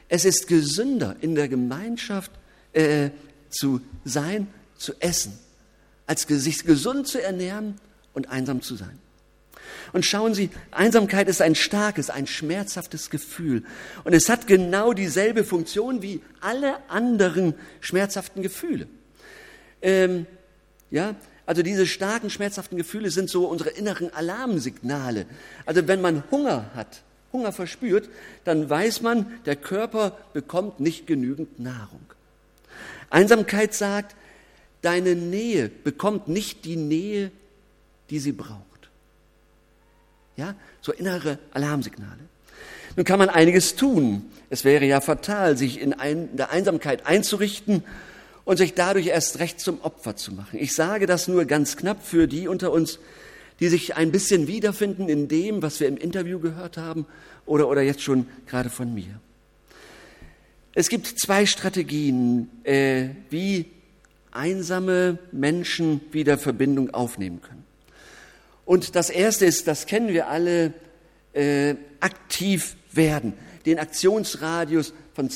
Es 0.07 0.25
ist 0.25 0.47
gesünder, 0.47 1.15
in 1.21 1.35
der 1.35 1.47
Gemeinschaft 1.47 2.31
äh, 2.73 3.09
zu 3.49 3.81
sein, 4.05 4.47
zu 4.77 4.93
essen, 4.99 5.37
als 6.05 6.23
sich 6.23 6.63
gesund 6.65 7.07
zu 7.07 7.21
ernähren 7.21 7.75
und 8.13 8.29
einsam 8.29 8.61
zu 8.61 8.75
sein. 8.75 8.97
Und 9.91 10.05
schauen 10.05 10.33
Sie, 10.33 10.49
Einsamkeit 10.71 11.27
ist 11.27 11.41
ein 11.41 11.55
starkes, 11.55 12.09
ein 12.09 12.27
schmerzhaftes 12.27 13.09
Gefühl. 13.09 13.63
Und 14.03 14.13
es 14.13 14.29
hat 14.29 14.45
genau 14.45 14.93
dieselbe 14.93 15.43
Funktion 15.43 16.01
wie 16.01 16.21
alle 16.41 16.77
anderen 16.89 17.55
schmerzhaften 17.81 18.41
Gefühle. 18.43 18.87
Ähm, 19.81 20.27
ja, 20.91 21.15
also 21.49 21.63
diese 21.63 21.87
starken, 21.87 22.29
schmerzhaften 22.29 22.77
Gefühle 22.77 23.09
sind 23.09 23.27
so 23.27 23.47
unsere 23.47 23.71
inneren 23.71 24.13
Alarmsignale. 24.13 25.25
Also 25.65 25.87
wenn 25.87 25.99
man 25.99 26.23
Hunger 26.29 26.69
hat, 26.75 27.01
Hunger 27.33 27.51
verspürt, 27.51 28.07
dann 28.43 28.69
weiß 28.69 29.01
man, 29.01 29.25
der 29.47 29.55
Körper 29.55 30.15
bekommt 30.33 30.79
nicht 30.79 31.07
genügend 31.07 31.59
Nahrung. 31.59 32.05
Einsamkeit 33.09 33.73
sagt, 33.73 34.15
deine 34.83 35.15
Nähe 35.15 35.69
bekommt 35.69 36.27
nicht 36.27 36.65
die 36.65 36.75
Nähe, 36.75 37.31
die 38.11 38.19
sie 38.19 38.33
braucht. 38.33 38.91
Ja, 40.37 40.53
so 40.81 40.91
innere 40.91 41.39
Alarmsignale. 41.49 42.19
Nun 42.95 43.05
kann 43.05 43.17
man 43.17 43.29
einiges 43.29 43.75
tun. 43.75 44.31
Es 44.51 44.65
wäre 44.65 44.85
ja 44.85 45.01
fatal, 45.01 45.57
sich 45.57 45.81
in, 45.81 45.95
der 46.37 46.51
Einsamkeit 46.51 47.07
einzurichten 47.07 47.83
und 48.49 48.57
sich 48.57 48.73
dadurch 48.73 49.05
erst 49.05 49.37
recht 49.37 49.59
zum 49.59 49.79
Opfer 49.81 50.15
zu 50.15 50.33
machen. 50.33 50.57
Ich 50.59 50.73
sage 50.73 51.05
das 51.05 51.27
nur 51.27 51.45
ganz 51.45 51.77
knapp 51.77 52.03
für 52.03 52.27
die 52.27 52.47
unter 52.47 52.71
uns, 52.71 52.97
die 53.59 53.67
sich 53.67 53.95
ein 53.95 54.11
bisschen 54.11 54.47
wiederfinden 54.47 55.07
in 55.07 55.27
dem, 55.27 55.61
was 55.61 55.79
wir 55.79 55.87
im 55.87 55.97
Interview 55.97 56.39
gehört 56.39 56.75
haben 56.75 57.05
oder, 57.45 57.67
oder 57.67 57.83
jetzt 57.83 58.01
schon 58.01 58.25
gerade 58.47 58.71
von 58.71 58.91
mir. 58.91 59.21
Es 60.73 60.89
gibt 60.89 61.05
zwei 61.05 61.45
Strategien, 61.45 62.49
äh, 62.63 63.09
wie 63.29 63.67
einsame 64.31 65.19
Menschen 65.31 66.01
wieder 66.11 66.39
Verbindung 66.39 66.91
aufnehmen 66.91 67.43
können. 67.43 67.65
Und 68.65 68.95
das 68.95 69.11
erste 69.11 69.45
ist, 69.45 69.67
das 69.67 69.85
kennen 69.85 70.07
wir 70.07 70.27
alle, 70.27 70.73
äh, 71.33 71.75
aktiv 71.99 72.77
werden, 72.93 73.33
den 73.67 73.77
Aktionsradius 73.77 74.91
von 75.13 75.29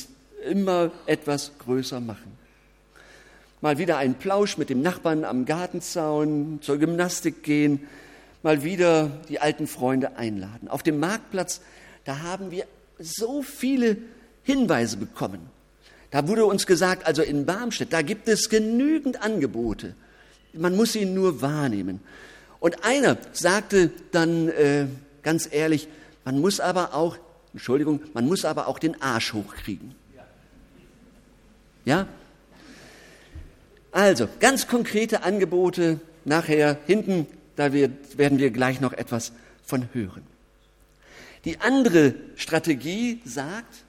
immer 0.49 0.91
etwas 1.05 1.51
größer 1.59 1.99
machen. 1.99 2.42
Mal 3.63 3.77
wieder 3.77 3.95
einen 3.95 4.15
Plausch 4.15 4.57
mit 4.57 4.69
dem 4.69 4.81
Nachbarn 4.81 5.23
am 5.23 5.45
Gartenzaun, 5.45 6.59
zur 6.61 6.79
Gymnastik 6.79 7.43
gehen, 7.43 7.87
mal 8.41 8.61
wieder 8.61 9.09
die 9.29 9.39
alten 9.39 9.67
Freunde 9.67 10.17
einladen. 10.17 10.67
Auf 10.67 10.83
dem 10.83 10.99
Marktplatz, 10.99 11.61
da 12.03 12.23
haben 12.23 12.51
wir 12.51 12.65
so 12.99 13.41
viele 13.41 13.95
Hinweise 14.43 14.97
bekommen. 14.97 15.39
Da 16.11 16.27
wurde 16.27 16.45
uns 16.45 16.67
gesagt, 16.67 17.07
also 17.07 17.21
in 17.21 17.45
Barmstedt, 17.45 17.93
da 17.93 18.01
gibt 18.01 18.27
es 18.27 18.49
genügend 18.49 19.23
Angebote. 19.23 19.95
Man 20.51 20.75
muss 20.75 20.91
sie 20.91 21.05
nur 21.05 21.41
wahrnehmen. 21.41 22.01
Und 22.59 22.83
einer 22.83 23.15
sagte 23.31 23.91
dann 24.11 24.49
äh, 24.49 24.87
ganz 25.21 25.47
ehrlich, 25.49 25.87
man 26.25 26.41
muss 26.41 26.59
aber 26.59 26.93
auch, 26.93 27.15
Entschuldigung, 27.53 28.01
man 28.13 28.27
muss 28.27 28.43
aber 28.43 28.67
auch 28.67 28.77
den 28.77 29.01
Arsch 29.01 29.31
hochkriegen. 29.31 29.95
Ja? 31.85 32.07
Also, 33.93 34.27
ganz 34.39 34.67
konkrete 34.67 35.21
Angebote 35.21 35.99
nachher 36.25 36.79
hinten, 36.87 37.27
da 37.55 37.73
wird, 37.73 38.17
werden 38.17 38.39
wir 38.39 38.49
gleich 38.49 38.81
noch 38.81 38.91
etwas 38.91 39.31
von 39.63 39.87
hören. 39.93 40.23
Die 41.45 41.61
andere 41.61 42.15
Strategie 42.35 43.21
sagt, 43.23 43.83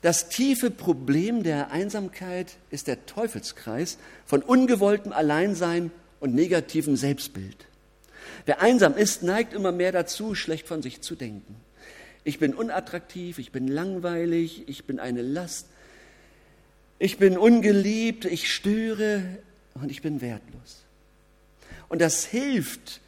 das 0.00 0.30
tiefe 0.30 0.70
Problem 0.70 1.42
der 1.42 1.70
Einsamkeit 1.70 2.56
ist 2.70 2.86
der 2.86 3.04
Teufelskreis 3.04 3.98
von 4.24 4.42
ungewolltem 4.42 5.12
Alleinsein 5.12 5.90
und 6.18 6.34
negativem 6.34 6.96
Selbstbild. 6.96 7.66
Wer 8.46 8.62
einsam 8.62 8.96
ist, 8.96 9.22
neigt 9.22 9.52
immer 9.52 9.72
mehr 9.72 9.92
dazu, 9.92 10.34
schlecht 10.34 10.66
von 10.66 10.80
sich 10.80 11.02
zu 11.02 11.16
denken. 11.16 11.56
Ich 12.24 12.38
bin 12.38 12.54
unattraktiv, 12.54 13.38
ich 13.38 13.52
bin 13.52 13.68
langweilig, 13.68 14.68
ich 14.68 14.86
bin 14.86 14.98
eine 14.98 15.22
Last, 15.22 15.66
ich 17.02 17.18
bin 17.18 17.36
ungeliebt, 17.36 18.26
ich 18.26 18.52
störe 18.52 19.24
und 19.74 19.90
ich 19.90 20.02
bin 20.02 20.20
wertlos. 20.20 20.84
Und 21.88 22.00
das 22.00 22.24
hilft, 22.24 23.00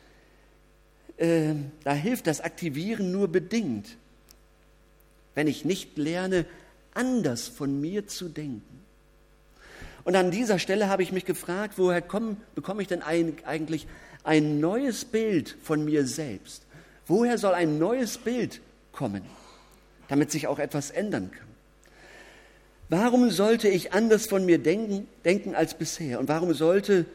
äh, 1.17 1.55
da 1.85 1.95
hilft 1.95 2.27
das 2.27 2.41
Aktivieren 2.41 3.13
nur 3.13 3.29
bedingt, 3.29 3.97
wenn 5.37 5.47
ich 5.47 5.65
nicht 5.65 5.97
lerne, 5.97 6.45
anders 6.93 7.47
von 7.47 7.81
mir 7.81 8.09
zu 8.09 8.29
denken. 8.29 8.81
Und 10.03 10.17
an 10.17 10.33
dieser 10.33 10.59
Stelle 10.59 10.89
habe 10.89 11.05
ich 11.05 11.13
mich 11.13 11.25
gefragt, 11.25 11.75
woher 11.77 12.03
komm, 12.03 12.39
bekomme 12.57 12.83
ich 12.83 12.89
denn 12.89 13.03
eigentlich 13.03 13.87
ein 14.25 14.59
neues 14.59 15.05
Bild 15.05 15.57
von 15.63 15.85
mir 15.85 16.05
selbst? 16.05 16.65
Woher 17.07 17.39
soll 17.39 17.55
ein 17.55 17.79
neues 17.79 18.19
Bild 18.19 18.61
kommen, 18.91 19.23
damit 20.09 20.33
sich 20.33 20.49
auch 20.49 20.59
etwas 20.59 20.91
ändern 20.91 21.31
kann? 21.31 21.54
Warum 22.97 23.29
sollte 23.33 23.67
ich 23.67 23.93
anders 23.93 24.27
von 24.27 24.47
mir 24.47 24.59
denken, 24.59 25.09
denken 25.25 25.57
als 25.57 25.75
bisher? 25.75 26.21
Und 26.21 26.29
warum 26.29 26.55
sollte 26.55 27.07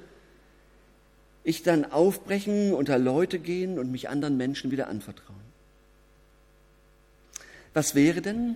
ich 1.45 1.63
dann 1.63 1.89
aufbrechen, 1.89 2.74
unter 2.74 3.00
Leute 3.00 3.39
gehen 3.39 3.79
und 3.79 3.89
mich 3.89 4.09
anderen 4.09 4.36
Menschen 4.36 4.71
wieder 4.71 4.89
anvertrauen? 4.89 5.39
Was 7.74 7.95
wäre 7.95 8.19
denn, 8.21 8.55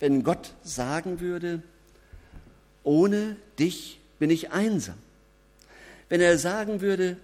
wenn 0.00 0.24
Gott 0.24 0.54
sagen 0.62 1.20
würde, 1.20 1.62
ohne 2.82 3.36
dich 3.58 4.00
bin 4.18 4.30
ich 4.30 4.50
einsam. 4.50 4.96
Wenn 6.08 6.22
er 6.22 6.38
sagen 6.38 6.80
würde, 6.80 7.18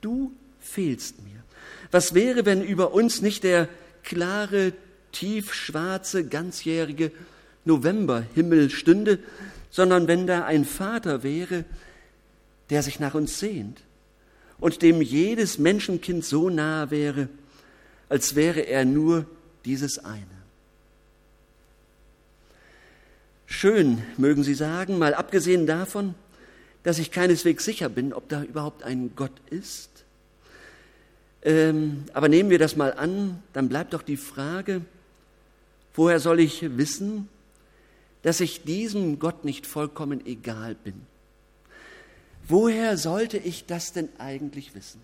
du 0.00 0.32
fehlst 0.58 1.22
mir. 1.22 1.44
Was 1.90 2.14
wäre, 2.14 2.46
wenn 2.46 2.64
über 2.64 2.94
uns 2.94 3.20
nicht 3.20 3.44
der 3.44 3.68
klare, 4.04 4.72
tiefschwarze, 5.12 6.24
ganzjährige, 6.24 7.12
Novemberhimmel 7.70 8.70
stünde, 8.70 9.20
sondern 9.70 10.08
wenn 10.08 10.26
da 10.26 10.44
ein 10.44 10.64
Vater 10.64 11.22
wäre, 11.22 11.64
der 12.68 12.82
sich 12.82 12.98
nach 12.98 13.14
uns 13.14 13.38
sehnt 13.38 13.80
und 14.58 14.82
dem 14.82 15.00
jedes 15.00 15.58
Menschenkind 15.58 16.24
so 16.24 16.50
nahe 16.50 16.90
wäre, 16.90 17.28
als 18.08 18.34
wäre 18.34 18.60
er 18.60 18.84
nur 18.84 19.24
dieses 19.64 20.04
eine. 20.04 20.26
Schön, 23.46 24.02
mögen 24.16 24.42
Sie 24.42 24.54
sagen, 24.54 24.98
mal 24.98 25.14
abgesehen 25.14 25.66
davon, 25.66 26.14
dass 26.82 26.98
ich 26.98 27.10
keineswegs 27.10 27.64
sicher 27.64 27.88
bin, 27.88 28.12
ob 28.12 28.28
da 28.28 28.42
überhaupt 28.42 28.82
ein 28.82 29.12
Gott 29.14 29.32
ist. 29.50 29.90
Ähm, 31.42 32.04
aber 32.12 32.28
nehmen 32.28 32.50
wir 32.50 32.58
das 32.58 32.76
mal 32.76 32.92
an, 32.92 33.42
dann 33.52 33.68
bleibt 33.68 33.92
doch 33.92 34.02
die 34.02 34.16
Frage, 34.16 34.82
woher 35.94 36.20
soll 36.20 36.40
ich 36.40 36.76
wissen, 36.76 37.28
dass 38.22 38.40
ich 38.40 38.64
diesem 38.64 39.18
Gott 39.18 39.44
nicht 39.44 39.66
vollkommen 39.66 40.24
egal 40.26 40.74
bin? 40.74 40.94
Woher 42.48 42.96
sollte 42.96 43.38
ich 43.38 43.66
das 43.66 43.92
denn 43.92 44.08
eigentlich 44.18 44.74
wissen? 44.74 45.00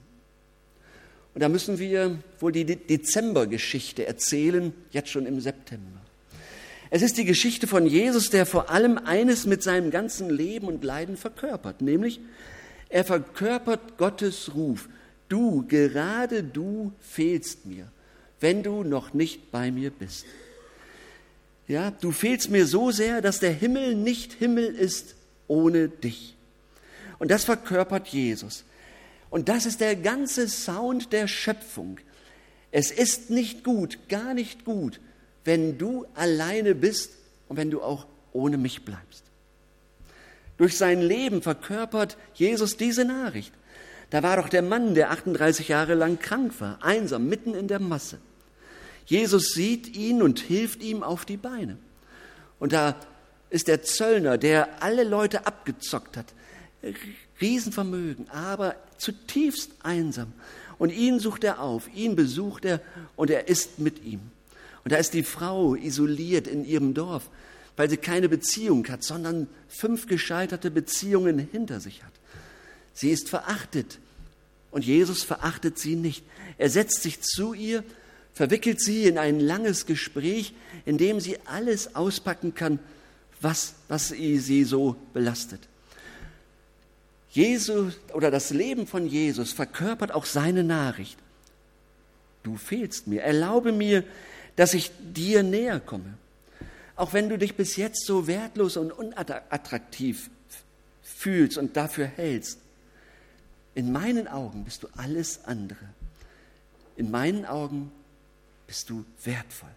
Und 1.34 1.42
da 1.42 1.48
müssen 1.48 1.78
wir 1.78 2.18
wohl 2.40 2.52
die 2.52 2.64
Dezembergeschichte 2.64 4.06
erzählen, 4.06 4.72
jetzt 4.90 5.10
schon 5.10 5.26
im 5.26 5.40
September. 5.40 6.00
Es 6.88 7.02
ist 7.02 7.18
die 7.18 7.24
Geschichte 7.24 7.66
von 7.66 7.86
Jesus, 7.86 8.30
der 8.30 8.46
vor 8.46 8.70
allem 8.70 8.96
eines 8.98 9.44
mit 9.44 9.62
seinem 9.62 9.90
ganzen 9.90 10.30
Leben 10.30 10.66
und 10.66 10.82
Leiden 10.82 11.16
verkörpert, 11.16 11.82
nämlich 11.82 12.20
er 12.88 13.04
verkörpert 13.04 13.98
Gottes 13.98 14.54
Ruf. 14.54 14.88
Du, 15.28 15.66
gerade 15.66 16.42
du 16.42 16.92
fehlst 17.00 17.66
mir, 17.66 17.88
wenn 18.40 18.62
du 18.62 18.84
noch 18.84 19.12
nicht 19.12 19.50
bei 19.50 19.70
mir 19.70 19.90
bist. 19.90 20.24
Ja, 21.68 21.90
du 21.90 22.12
fehlst 22.12 22.50
mir 22.50 22.66
so 22.66 22.90
sehr, 22.90 23.20
dass 23.20 23.40
der 23.40 23.52
Himmel 23.52 23.94
nicht 23.94 24.32
Himmel 24.32 24.66
ist 24.66 25.16
ohne 25.48 25.88
dich. 25.88 26.36
Und 27.18 27.30
das 27.30 27.44
verkörpert 27.44 28.08
Jesus. 28.08 28.64
Und 29.30 29.48
das 29.48 29.66
ist 29.66 29.80
der 29.80 29.96
ganze 29.96 30.48
Sound 30.48 31.12
der 31.12 31.26
Schöpfung. 31.26 31.98
Es 32.70 32.90
ist 32.90 33.30
nicht 33.30 33.64
gut, 33.64 33.98
gar 34.08 34.34
nicht 34.34 34.64
gut, 34.64 35.00
wenn 35.44 35.78
du 35.78 36.06
alleine 36.14 36.74
bist 36.74 37.12
und 37.48 37.56
wenn 37.56 37.70
du 37.70 37.82
auch 37.82 38.06
ohne 38.32 38.58
mich 38.58 38.84
bleibst. 38.84 39.24
Durch 40.58 40.76
sein 40.76 41.02
Leben 41.02 41.42
verkörpert 41.42 42.16
Jesus 42.34 42.76
diese 42.76 43.04
Nachricht. 43.04 43.52
Da 44.10 44.22
war 44.22 44.36
doch 44.36 44.48
der 44.48 44.62
Mann, 44.62 44.94
der 44.94 45.10
38 45.10 45.68
Jahre 45.68 45.94
lang 45.94 46.18
krank 46.18 46.60
war, 46.60 46.78
einsam, 46.82 47.28
mitten 47.28 47.54
in 47.54 47.66
der 47.66 47.80
Masse. 47.80 48.18
Jesus 49.06 49.52
sieht 49.52 49.96
ihn 49.96 50.20
und 50.20 50.40
hilft 50.40 50.82
ihm 50.82 51.02
auf 51.02 51.24
die 51.24 51.36
Beine. 51.36 51.78
Und 52.58 52.72
da 52.72 52.96
ist 53.50 53.68
der 53.68 53.82
Zöllner, 53.82 54.38
der 54.38 54.82
alle 54.82 55.04
Leute 55.04 55.46
abgezockt 55.46 56.16
hat, 56.16 56.26
Riesenvermögen, 57.40 58.28
aber 58.30 58.76
zutiefst 58.98 59.70
einsam. 59.82 60.32
Und 60.78 60.90
ihn 60.90 61.20
sucht 61.20 61.44
er 61.44 61.60
auf, 61.60 61.88
ihn 61.94 62.16
besucht 62.16 62.64
er 62.64 62.80
und 63.14 63.30
er 63.30 63.48
ist 63.48 63.78
mit 63.78 64.04
ihm. 64.04 64.20
Und 64.84 64.92
da 64.92 64.96
ist 64.96 65.14
die 65.14 65.22
Frau 65.22 65.74
isoliert 65.74 66.46
in 66.46 66.64
ihrem 66.64 66.92
Dorf, 66.94 67.30
weil 67.76 67.88
sie 67.88 67.96
keine 67.96 68.28
Beziehung 68.28 68.86
hat, 68.88 69.02
sondern 69.02 69.48
fünf 69.68 70.06
gescheiterte 70.06 70.70
Beziehungen 70.70 71.38
hinter 71.38 71.80
sich 71.80 72.02
hat. 72.02 72.12
Sie 72.92 73.10
ist 73.10 73.28
verachtet 73.28 73.98
und 74.70 74.84
Jesus 74.84 75.22
verachtet 75.22 75.78
sie 75.78 75.96
nicht. 75.96 76.24
Er 76.58 76.70
setzt 76.70 77.02
sich 77.02 77.20
zu 77.20 77.52
ihr, 77.52 77.84
verwickelt 78.36 78.82
sie 78.82 79.04
in 79.04 79.16
ein 79.16 79.40
langes 79.40 79.86
Gespräch, 79.86 80.52
in 80.84 80.98
dem 80.98 81.20
sie 81.20 81.38
alles 81.46 81.94
auspacken 81.96 82.54
kann, 82.54 82.78
was, 83.40 83.76
was 83.88 84.08
sie 84.08 84.64
so 84.64 84.94
belastet. 85.14 85.60
Jesus 87.30 87.94
oder 88.12 88.30
das 88.30 88.50
Leben 88.50 88.86
von 88.86 89.06
Jesus 89.06 89.54
verkörpert 89.54 90.12
auch 90.12 90.26
seine 90.26 90.64
Nachricht. 90.64 91.18
Du 92.42 92.56
fehlst 92.56 93.06
mir. 93.06 93.22
Erlaube 93.22 93.72
mir, 93.72 94.04
dass 94.54 94.74
ich 94.74 94.90
dir 95.00 95.42
näher 95.42 95.80
komme. 95.80 96.18
Auch 96.94 97.14
wenn 97.14 97.30
du 97.30 97.38
dich 97.38 97.56
bis 97.56 97.76
jetzt 97.76 98.04
so 98.04 98.26
wertlos 98.26 98.76
und 98.76 98.92
unattraktiv 98.92 100.28
fühlst 101.02 101.56
und 101.56 101.78
dafür 101.78 102.04
hältst. 102.04 102.58
In 103.74 103.92
meinen 103.92 104.28
Augen 104.28 104.64
bist 104.64 104.82
du 104.82 104.88
alles 104.94 105.46
andere. 105.46 105.88
In 106.96 107.10
meinen 107.10 107.46
Augen 107.46 107.92
bist 108.66 108.90
du 108.90 109.04
wertvoll. 109.24 109.70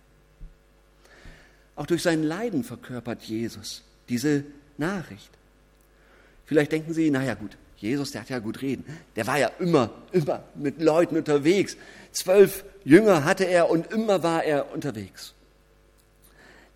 Auch 1.75 1.85
durch 1.85 2.03
sein 2.03 2.23
Leiden 2.23 2.63
verkörpert 2.63 3.23
Jesus 3.23 3.83
diese 4.09 4.43
Nachricht. 4.77 5.29
Vielleicht 6.45 6.71
denken 6.71 6.93
Sie, 6.93 7.11
naja 7.11 7.35
gut, 7.35 7.57
Jesus, 7.77 8.11
der 8.11 8.21
hat 8.21 8.29
ja 8.29 8.39
gut 8.39 8.61
reden. 8.61 8.83
Der 9.15 9.27
war 9.27 9.37
ja 9.37 9.47
immer, 9.59 9.91
immer 10.11 10.43
mit 10.55 10.81
Leuten 10.81 11.15
unterwegs. 11.15 11.77
Zwölf 12.11 12.65
Jünger 12.83 13.23
hatte 13.23 13.45
er 13.45 13.69
und 13.69 13.91
immer 13.91 14.23
war 14.23 14.43
er 14.43 14.73
unterwegs. 14.73 15.33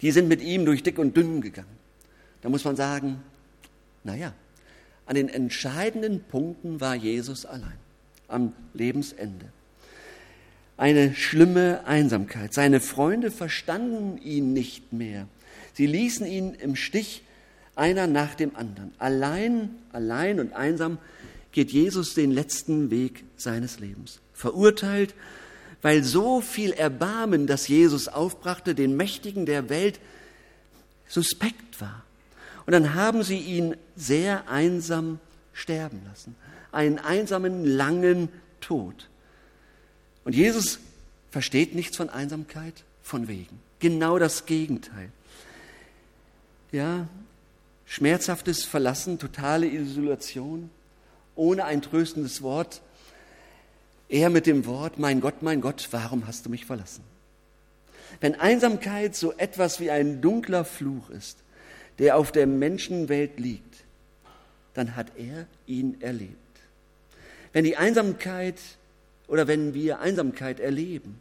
Die 0.02 0.12
sind 0.12 0.28
mit 0.28 0.41
ihm 0.41 0.65
durch 0.65 0.84
dick 0.84 0.99
und 0.99 1.17
dünn 1.17 1.41
gegangen. 1.41 1.78
Da 2.41 2.49
muss 2.49 2.63
man 2.63 2.76
sagen, 2.76 3.23
naja, 4.04 4.34
an 5.06 5.15
den 5.15 5.28
entscheidenden 5.28 6.23
Punkten 6.23 6.80
war 6.80 6.95
Jesus 6.95 7.45
allein, 7.45 7.78
am 8.28 8.54
Lebensende. 8.73 9.47
Eine 10.77 11.13
schlimme 11.15 11.86
Einsamkeit. 11.86 12.53
Seine 12.53 12.79
Freunde 12.79 13.31
verstanden 13.31 14.17
ihn 14.17 14.53
nicht 14.53 14.91
mehr. 14.91 15.27
Sie 15.73 15.86
ließen 15.86 16.25
ihn 16.25 16.53
im 16.53 16.75
Stich, 16.75 17.23
einer 17.75 18.07
nach 18.07 18.36
dem 18.36 18.55
anderen. 18.55 18.93
Allein, 18.99 19.69
allein 19.91 20.39
und 20.39 20.53
einsam 20.53 20.97
geht 21.51 21.71
Jesus 21.71 22.13
den 22.13 22.31
letzten 22.31 22.91
Weg 22.91 23.23
seines 23.38 23.79
Lebens. 23.79 24.19
Verurteilt, 24.33 25.13
weil 25.81 26.03
so 26.03 26.41
viel 26.41 26.71
Erbarmen, 26.71 27.47
das 27.47 27.67
Jesus 27.67 28.07
aufbrachte, 28.07 28.75
den 28.75 28.95
Mächtigen 28.95 29.45
der 29.45 29.69
Welt 29.69 29.99
suspekt 31.07 31.81
war. 31.81 32.03
Und 32.65 32.73
dann 32.73 32.93
haben 32.95 33.23
sie 33.23 33.38
ihn 33.38 33.75
sehr 33.95 34.49
einsam 34.49 35.19
sterben 35.51 36.01
lassen. 36.07 36.36
Einen 36.71 36.99
einsamen, 36.99 37.65
langen 37.65 38.29
Tod. 38.62 39.09
Und 40.23 40.36
Jesus 40.36 40.79
versteht 41.31 41.75
nichts 41.75 41.97
von 41.97 42.09
Einsamkeit, 42.09 42.83
von 43.01 43.27
wegen. 43.27 43.59
Genau 43.79 44.19
das 44.19 44.45
Gegenteil. 44.45 45.09
Ja, 46.71 47.07
schmerzhaftes 47.86 48.63
Verlassen, 48.63 49.19
totale 49.19 49.67
Isolation, 49.67 50.69
ohne 51.36 51.65
ein 51.65 51.81
tröstendes 51.81 52.41
Wort. 52.41 52.81
Er 54.09 54.29
mit 54.29 54.47
dem 54.47 54.65
Wort, 54.65 54.99
mein 54.99 55.21
Gott, 55.21 55.41
mein 55.41 55.62
Gott, 55.62 55.89
warum 55.91 56.27
hast 56.27 56.45
du 56.45 56.49
mich 56.49 56.65
verlassen? 56.65 57.03
Wenn 58.21 58.36
Einsamkeit 58.36 59.15
so 59.15 59.33
etwas 59.33 59.79
wie 59.79 59.91
ein 59.91 60.21
dunkler 60.21 60.65
Fluch 60.65 61.09
ist, 61.09 61.39
der 61.99 62.17
auf 62.17 62.31
der 62.31 62.47
Menschenwelt 62.47 63.39
liegt, 63.39 63.83
dann 64.73 64.95
hat 64.95 65.12
er 65.17 65.47
ihn 65.67 66.01
erlebt. 66.01 66.38
Wenn 67.51 67.63
die 67.63 67.77
Einsamkeit 67.77 68.59
oder 69.27 69.47
wenn 69.47 69.73
wir 69.73 69.99
Einsamkeit 69.99 70.59
erleben, 70.59 71.19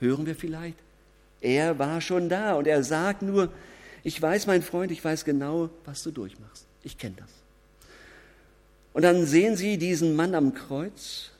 hören 0.00 0.26
wir 0.26 0.34
vielleicht, 0.34 0.78
er 1.40 1.78
war 1.78 2.00
schon 2.00 2.28
da 2.28 2.54
und 2.54 2.66
er 2.66 2.82
sagt 2.82 3.22
nur, 3.22 3.50
ich 4.04 4.20
weiß, 4.20 4.46
mein 4.46 4.62
Freund, 4.62 4.90
ich 4.90 5.04
weiß 5.04 5.24
genau, 5.24 5.70
was 5.84 6.02
du 6.02 6.10
durchmachst. 6.10 6.66
Ich 6.82 6.98
kenne 6.98 7.16
das. 7.18 7.30
Und 8.92 9.02
dann 9.02 9.26
sehen 9.26 9.56
Sie 9.56 9.78
diesen 9.78 10.16
Mann 10.16 10.34
am 10.34 10.54
Kreuz, 10.54 11.30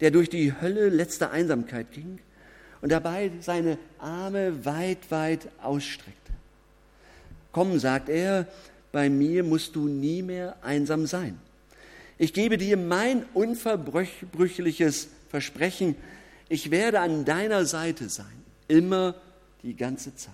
der 0.00 0.10
durch 0.10 0.28
die 0.28 0.52
Hölle 0.60 0.88
letzter 0.88 1.30
Einsamkeit 1.30 1.90
ging 1.92 2.18
und 2.80 2.92
dabei 2.92 3.30
seine 3.40 3.78
Arme 3.98 4.64
weit, 4.64 5.10
weit 5.10 5.48
ausstreckte. 5.62 6.32
Komm, 7.52 7.78
sagt 7.78 8.08
er, 8.08 8.46
bei 8.90 9.08
mir 9.08 9.42
musst 9.42 9.74
du 9.74 9.88
nie 9.88 10.22
mehr 10.22 10.56
einsam 10.62 11.06
sein. 11.06 11.38
Ich 12.22 12.32
gebe 12.32 12.56
dir 12.56 12.76
mein 12.76 13.24
unverbrüchliches 13.34 15.08
Versprechen, 15.28 15.96
ich 16.48 16.70
werde 16.70 17.00
an 17.00 17.24
deiner 17.24 17.66
Seite 17.66 18.08
sein, 18.08 18.44
immer 18.68 19.16
die 19.64 19.74
ganze 19.74 20.14
Zeit. 20.14 20.32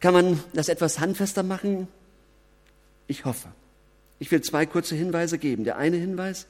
Kann 0.00 0.14
man 0.14 0.42
das 0.52 0.68
etwas 0.68 0.98
handfester 0.98 1.44
machen? 1.44 1.86
Ich 3.06 3.24
hoffe. 3.24 3.46
Ich 4.18 4.32
will 4.32 4.40
zwei 4.40 4.66
kurze 4.66 4.96
Hinweise 4.96 5.38
geben. 5.38 5.62
Der 5.62 5.76
eine 5.76 5.96
Hinweis, 5.96 6.46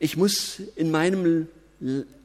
ich 0.00 0.16
muss 0.16 0.58
in, 0.74 0.90
meinem, 0.90 1.46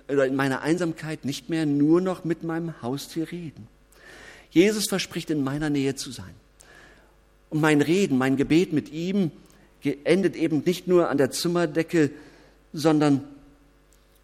oder 0.09 0.25
in 0.25 0.35
meiner 0.35 0.63
Einsamkeit 0.63 1.25
nicht 1.25 1.47
mehr 1.47 1.67
nur 1.67 2.01
noch 2.01 2.23
mit 2.23 2.41
meinem 2.41 2.81
Haustier 2.81 3.31
reden. 3.31 3.67
Jesus 4.49 4.85
verspricht, 4.89 5.29
in 5.29 5.43
meiner 5.43 5.69
Nähe 5.69 5.93
zu 5.93 6.09
sein. 6.09 6.33
Und 7.49 7.61
mein 7.61 7.81
Reden, 7.81 8.17
mein 8.17 8.37
Gebet 8.37 8.73
mit 8.73 8.91
ihm 8.91 9.31
endet 10.03 10.35
eben 10.35 10.63
nicht 10.65 10.87
nur 10.87 11.09
an 11.09 11.17
der 11.17 11.31
Zimmerdecke, 11.31 12.11
sondern 12.73 13.23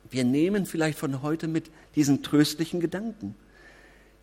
wir 0.10 0.24
nehmen 0.24 0.66
vielleicht 0.66 1.00
von 1.00 1.22
heute 1.22 1.48
mit 1.48 1.72
diesen 1.96 2.22
tröstlichen 2.22 2.80
Gedanken. 2.80 3.36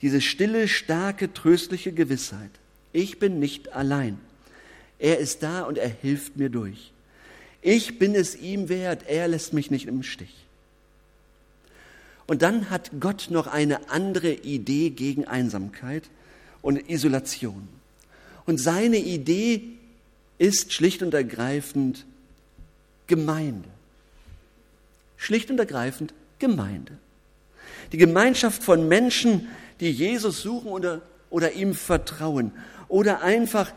diese 0.03 0.21
stille, 0.21 0.69
starke, 0.69 1.33
tröstliche 1.33 1.93
Gewissheit. 1.93 2.51
Ich 2.93 3.19
bin 3.19 3.39
nicht 3.39 3.73
allein. 3.73 4.19
Er 4.99 5.19
ist 5.19 5.43
da 5.43 5.63
und 5.63 5.79
er 5.79 5.89
hilft 5.89 6.37
mir 6.37 6.49
durch. 6.49 6.93
Ich 7.63 7.99
bin 7.99 8.15
es 8.15 8.37
ihm 8.37 8.69
wert, 8.69 9.05
er 9.07 9.29
lässt 9.29 9.53
mich 9.53 9.71
nicht 9.71 9.87
im 9.87 10.03
Stich. 10.03 10.35
Und 12.27 12.43
dann 12.43 12.71
hat 12.71 12.93
Gott 13.01 13.29
noch 13.31 13.47
eine 13.47 13.91
andere 13.91 14.33
Idee 14.33 14.91
gegen 14.91 15.27
Einsamkeit 15.27 16.05
und 16.63 16.89
Isolation. 16.89 17.69
Und 18.51 18.59
seine 18.59 18.97
Idee 18.97 19.63
ist 20.37 20.73
schlicht 20.73 21.05
und 21.05 21.15
ergreifend 21.15 22.05
Gemeinde. 23.07 23.69
Schlicht 25.17 25.53
und 25.53 25.61
ergreifend 25.61 26.15
Gemeinde. 26.41 26.99
Die 27.93 27.97
Gemeinschaft 27.97 28.65
von 28.65 28.89
Menschen, 28.89 29.47
die 29.79 29.93
Jesus 29.93 30.43
suchen 30.43 30.73
oder, 30.73 31.01
oder 31.31 31.53
ihm 31.53 31.75
vertrauen. 31.77 32.51
Oder 32.89 33.23
einfach, 33.23 33.73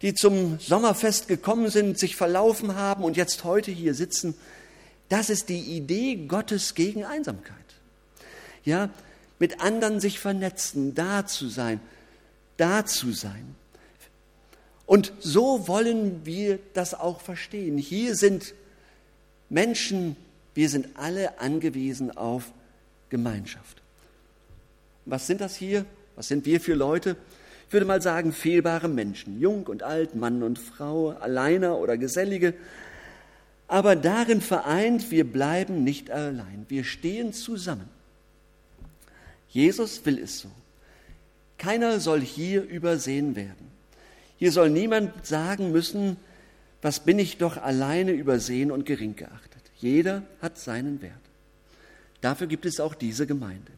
die 0.00 0.14
zum 0.14 0.58
Sommerfest 0.60 1.28
gekommen 1.28 1.68
sind, 1.68 1.98
sich 1.98 2.16
verlaufen 2.16 2.76
haben 2.76 3.04
und 3.04 3.18
jetzt 3.18 3.44
heute 3.44 3.70
hier 3.70 3.92
sitzen. 3.92 4.34
Das 5.10 5.28
ist 5.28 5.50
die 5.50 5.76
Idee 5.76 6.24
Gottes 6.26 6.74
gegen 6.74 7.04
Einsamkeit. 7.04 7.54
Ja, 8.64 8.88
mit 9.38 9.60
anderen 9.60 10.00
sich 10.00 10.18
vernetzen, 10.18 10.94
da 10.94 11.26
zu 11.26 11.50
sein, 11.50 11.82
da 12.56 12.86
zu 12.86 13.12
sein. 13.12 13.59
Und 14.90 15.12
so 15.20 15.68
wollen 15.68 16.26
wir 16.26 16.58
das 16.74 16.94
auch 16.94 17.20
verstehen. 17.20 17.78
Hier 17.78 18.16
sind 18.16 18.54
Menschen, 19.48 20.16
wir 20.52 20.68
sind 20.68 20.88
alle 20.94 21.38
angewiesen 21.38 22.16
auf 22.16 22.50
Gemeinschaft. 23.08 23.82
Was 25.06 25.28
sind 25.28 25.40
das 25.40 25.54
hier? 25.54 25.86
Was 26.16 26.26
sind 26.26 26.44
wir 26.44 26.60
für 26.60 26.74
Leute? 26.74 27.14
Ich 27.68 27.72
würde 27.72 27.86
mal 27.86 28.02
sagen, 28.02 28.32
fehlbare 28.32 28.88
Menschen, 28.88 29.38
jung 29.38 29.68
und 29.68 29.84
alt, 29.84 30.16
Mann 30.16 30.42
und 30.42 30.58
Frau, 30.58 31.10
Alleiner 31.10 31.78
oder 31.78 31.96
Gesellige. 31.96 32.54
Aber 33.68 33.94
darin 33.94 34.40
vereint, 34.40 35.12
wir 35.12 35.22
bleiben 35.22 35.84
nicht 35.84 36.10
allein. 36.10 36.66
Wir 36.66 36.82
stehen 36.82 37.32
zusammen. 37.32 37.88
Jesus 39.50 40.04
will 40.04 40.18
es 40.18 40.40
so. 40.40 40.48
Keiner 41.58 42.00
soll 42.00 42.20
hier 42.20 42.64
übersehen 42.64 43.36
werden. 43.36 43.70
Hier 44.40 44.52
soll 44.52 44.70
niemand 44.70 45.26
sagen 45.26 45.70
müssen, 45.70 46.16
was 46.80 47.00
bin 47.00 47.18
ich 47.18 47.36
doch 47.36 47.58
alleine 47.58 48.12
übersehen 48.12 48.72
und 48.72 48.86
gering 48.86 49.14
geachtet. 49.14 49.62
Jeder 49.76 50.22
hat 50.40 50.58
seinen 50.58 51.02
Wert. 51.02 51.12
Dafür 52.22 52.46
gibt 52.46 52.64
es 52.64 52.80
auch 52.80 52.94
diese 52.94 53.26
Gemeinde. 53.26 53.70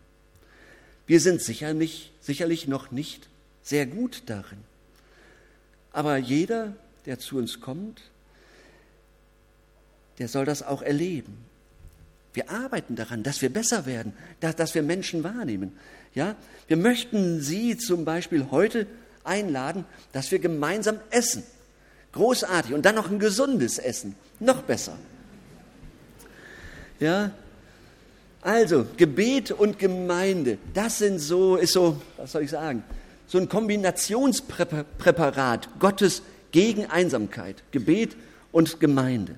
Wir 1.09 1.18
sind 1.18 1.42
sicher 1.42 1.75
nicht, 1.75 2.12
sicherlich 2.20 2.68
noch 2.68 2.92
nicht 2.92 3.29
sehr 3.62 3.87
gut 3.87 4.22
darin. 4.27 4.59
Aber 5.92 6.16
jeder, 6.16 6.77
der 7.07 7.18
zu 7.18 7.38
uns 7.38 7.61
kommt, 7.61 8.01
der 10.20 10.29
soll 10.29 10.44
das 10.44 10.62
auch 10.62 10.83
erleben. 10.83 11.38
Wir 12.35 12.51
arbeiten 12.51 12.94
daran, 12.94 13.25
dass 13.25 13.42
wir 13.42 13.51
besser 13.51 13.85
werden, 13.85 14.12
dass, 14.38 14.55
dass 14.55 14.77
wir 14.77 14.85
Menschen 14.85 15.25
wahrnehmen. 15.25 15.72
Ja, 16.14 16.37
wir 16.68 16.77
möchten 16.77 17.40
Sie 17.40 17.77
zum 17.77 18.05
Beispiel 18.05 18.46
heute 18.53 18.87
einladen, 19.25 19.85
dass 20.13 20.31
wir 20.31 20.39
gemeinsam 20.39 21.01
essen. 21.11 21.43
Großartig. 22.13 22.75
Und 22.75 22.85
dann 22.85 22.95
noch 22.95 23.11
ein 23.11 23.19
gesundes 23.19 23.79
Essen. 23.79 24.15
Noch 24.39 24.63
besser. 24.63 24.97
Ja. 27.01 27.33
Also, 28.43 28.87
Gebet 28.97 29.51
und 29.53 29.79
Gemeinde, 29.79 30.59
das 30.75 30.99
sind 30.99 31.19
so, 31.19 31.57
ist 31.57 31.73
so, 31.73 31.99
was 32.17 32.33
soll 32.33 32.43
ich 32.43 32.51
sagen, 32.51 32.85
so 33.27 33.39
ein 33.39 33.49
Kombinationspräparat 33.49 35.79
Gottes 35.79 36.23
gegen 36.51 36.85
Einsamkeit. 36.87 37.63
Gebet 37.71 38.17
und 38.51 38.81
Gemeinde. 38.81 39.37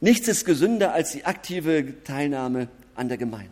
Nichts 0.00 0.26
ist 0.28 0.44
gesünder 0.44 0.92
als 0.92 1.12
die 1.12 1.24
aktive 1.24 2.02
Teilnahme 2.02 2.68
an 2.94 3.08
der 3.08 3.16
Gemeinde. 3.18 3.48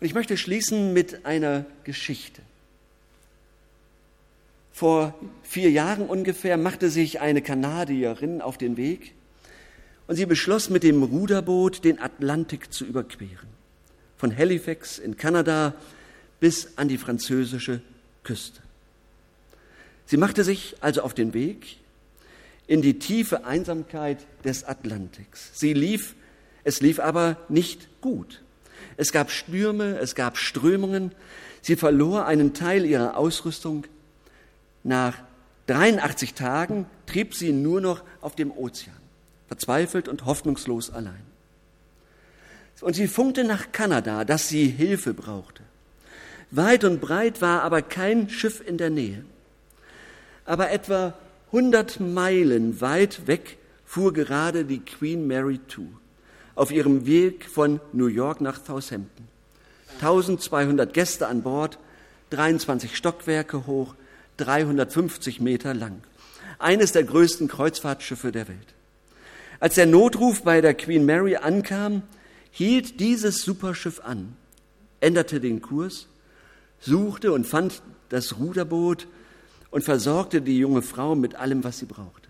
Und 0.00 0.06
ich 0.06 0.14
möchte 0.14 0.36
schließen 0.36 0.92
mit 0.92 1.24
einer 1.24 1.64
Geschichte. 1.84 2.42
Vor 4.80 5.14
vier 5.42 5.70
Jahren 5.70 6.06
ungefähr 6.06 6.56
machte 6.56 6.88
sich 6.88 7.20
eine 7.20 7.42
Kanadierin 7.42 8.40
auf 8.40 8.56
den 8.56 8.78
Weg 8.78 9.12
und 10.06 10.16
sie 10.16 10.24
beschloss, 10.24 10.70
mit 10.70 10.84
dem 10.84 11.02
Ruderboot 11.02 11.84
den 11.84 12.00
Atlantik 12.00 12.72
zu 12.72 12.86
überqueren. 12.86 13.50
Von 14.16 14.34
Halifax 14.34 14.98
in 14.98 15.18
Kanada 15.18 15.74
bis 16.40 16.78
an 16.78 16.88
die 16.88 16.96
französische 16.96 17.82
Küste. 18.22 18.62
Sie 20.06 20.16
machte 20.16 20.44
sich 20.44 20.76
also 20.80 21.02
auf 21.02 21.12
den 21.12 21.34
Weg 21.34 21.76
in 22.66 22.80
die 22.80 22.98
tiefe 22.98 23.44
Einsamkeit 23.44 24.26
des 24.44 24.64
Atlantiks. 24.64 25.50
Sie 25.52 25.74
lief, 25.74 26.14
es 26.64 26.80
lief 26.80 27.00
aber 27.00 27.36
nicht 27.50 28.00
gut. 28.00 28.40
Es 28.96 29.12
gab 29.12 29.30
Stürme, 29.30 29.98
es 29.98 30.14
gab 30.14 30.38
Strömungen. 30.38 31.12
Sie 31.60 31.76
verlor 31.76 32.24
einen 32.24 32.54
Teil 32.54 32.86
ihrer 32.86 33.18
Ausrüstung, 33.18 33.84
nach 34.82 35.18
83 35.66 36.34
Tagen 36.34 36.86
trieb 37.06 37.34
sie 37.34 37.52
nur 37.52 37.80
noch 37.80 38.02
auf 38.20 38.34
dem 38.34 38.50
Ozean, 38.50 38.96
verzweifelt 39.48 40.08
und 40.08 40.24
hoffnungslos 40.24 40.90
allein. 40.90 41.22
Und 42.80 42.94
sie 42.94 43.08
funkte 43.08 43.44
nach 43.44 43.72
Kanada, 43.72 44.24
dass 44.24 44.48
sie 44.48 44.66
Hilfe 44.66 45.12
brauchte. 45.12 45.62
Weit 46.50 46.84
und 46.84 47.00
breit 47.00 47.40
war 47.40 47.62
aber 47.62 47.82
kein 47.82 48.28
Schiff 48.30 48.66
in 48.66 48.78
der 48.78 48.90
Nähe. 48.90 49.24
Aber 50.44 50.70
etwa 50.70 51.14
100 51.48 52.00
Meilen 52.00 52.80
weit 52.80 53.26
weg 53.26 53.58
fuhr 53.84 54.12
gerade 54.12 54.64
die 54.64 54.80
Queen 54.80 55.26
Mary 55.26 55.60
II 55.76 55.86
auf 56.54 56.72
ihrem 56.72 57.06
Weg 57.06 57.48
von 57.48 57.80
New 57.92 58.06
York 58.06 58.40
nach 58.40 58.64
Southampton. 58.64 59.28
1200 59.94 60.92
Gäste 60.92 61.26
an 61.26 61.42
Bord, 61.42 61.78
23 62.30 62.96
Stockwerke 62.96 63.66
hoch, 63.66 63.94
350 64.40 65.40
Meter 65.40 65.74
lang. 65.74 66.02
Eines 66.58 66.92
der 66.92 67.04
größten 67.04 67.48
Kreuzfahrtschiffe 67.48 68.32
der 68.32 68.48
Welt. 68.48 68.74
Als 69.60 69.74
der 69.74 69.86
Notruf 69.86 70.42
bei 70.42 70.60
der 70.60 70.74
Queen 70.74 71.04
Mary 71.04 71.36
ankam, 71.36 72.02
hielt 72.50 73.00
dieses 73.00 73.42
Superschiff 73.42 74.00
an, 74.00 74.34
änderte 75.00 75.40
den 75.40 75.62
Kurs, 75.62 76.08
suchte 76.80 77.32
und 77.32 77.46
fand 77.46 77.82
das 78.08 78.38
Ruderboot 78.38 79.06
und 79.70 79.84
versorgte 79.84 80.42
die 80.42 80.58
junge 80.58 80.82
Frau 80.82 81.14
mit 81.14 81.34
allem, 81.34 81.62
was 81.62 81.78
sie 81.78 81.86
brauchte. 81.86 82.28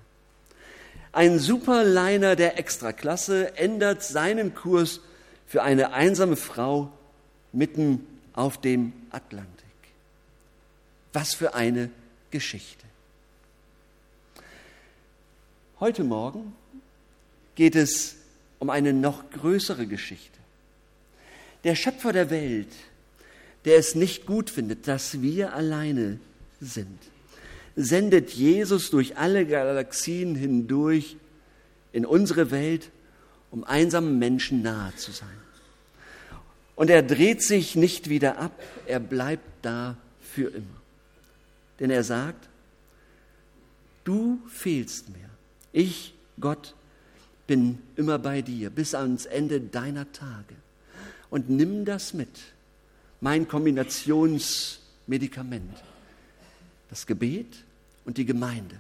Ein 1.12 1.38
Superliner 1.38 2.37
der 2.37 2.59
Extraklasse 2.59 3.57
ändert 3.57 4.03
seinen 4.03 4.55
Kurs 4.55 5.01
für 5.46 5.62
eine 5.62 5.92
einsame 5.92 6.37
Frau 6.37 6.92
mitten 7.53 8.07
auf 8.33 8.61
dem 8.61 8.92
Atlantik. 9.11 9.66
Was 11.12 11.35
für 11.35 11.55
eine 11.55 11.90
Geschichte. 12.30 12.84
Heute 15.78 16.04
Morgen 16.04 16.52
geht 17.54 17.74
es 17.74 18.16
um 18.58 18.70
eine 18.70 18.92
noch 18.92 19.30
größere 19.30 19.86
Geschichte. 19.86 20.38
Der 21.64 21.74
Schöpfer 21.74 22.12
der 22.12 22.30
Welt, 22.30 22.72
der 23.64 23.76
es 23.78 23.94
nicht 23.94 24.26
gut 24.26 24.50
findet, 24.50 24.88
dass 24.88 25.22
wir 25.22 25.54
alleine 25.54 26.20
sind, 26.60 26.98
sendet 27.76 28.30
Jesus 28.30 28.90
durch 28.90 29.16
alle 29.16 29.46
Galaxien 29.46 30.34
hindurch 30.34 31.16
in 31.92 32.06
unsere 32.06 32.50
Welt, 32.50 32.90
um 33.50 33.64
einsamen 33.64 34.18
Menschen 34.18 34.62
nahe 34.62 34.94
zu 34.96 35.12
sein. 35.12 35.28
Und 36.76 36.88
er 36.88 37.02
dreht 37.02 37.42
sich 37.42 37.76
nicht 37.76 38.08
wieder 38.08 38.38
ab, 38.38 38.52
er 38.86 39.00
bleibt 39.00 39.44
da 39.62 39.96
für 40.20 40.48
immer. 40.48 40.79
Denn 41.80 41.90
er 41.90 42.04
sagt, 42.04 42.48
du 44.04 44.40
fehlst 44.48 45.08
mir. 45.08 45.28
Ich, 45.72 46.14
Gott, 46.38 46.76
bin 47.46 47.78
immer 47.96 48.18
bei 48.18 48.42
dir 48.42 48.68
bis 48.70 48.94
ans 48.94 49.24
Ende 49.26 49.60
deiner 49.60 50.10
Tage. 50.12 50.54
Und 51.30 51.50
nimm 51.50 51.84
das 51.84 52.14
mit, 52.14 52.30
mein 53.20 53.48
Kombinationsmedikament, 53.48 55.82
das 56.90 57.06
Gebet 57.06 57.64
und 58.04 58.18
die 58.18 58.26
Gemeinde. 58.26 58.76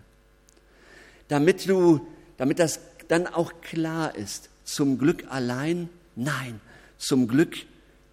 Damit 1.28 1.68
du, 1.68 2.06
damit 2.36 2.58
das 2.58 2.80
dann 3.08 3.26
auch 3.26 3.60
klar 3.60 4.14
ist, 4.14 4.50
zum 4.64 4.98
Glück 4.98 5.24
allein, 5.30 5.88
nein, 6.16 6.60
zum 6.98 7.28
Glück 7.28 7.56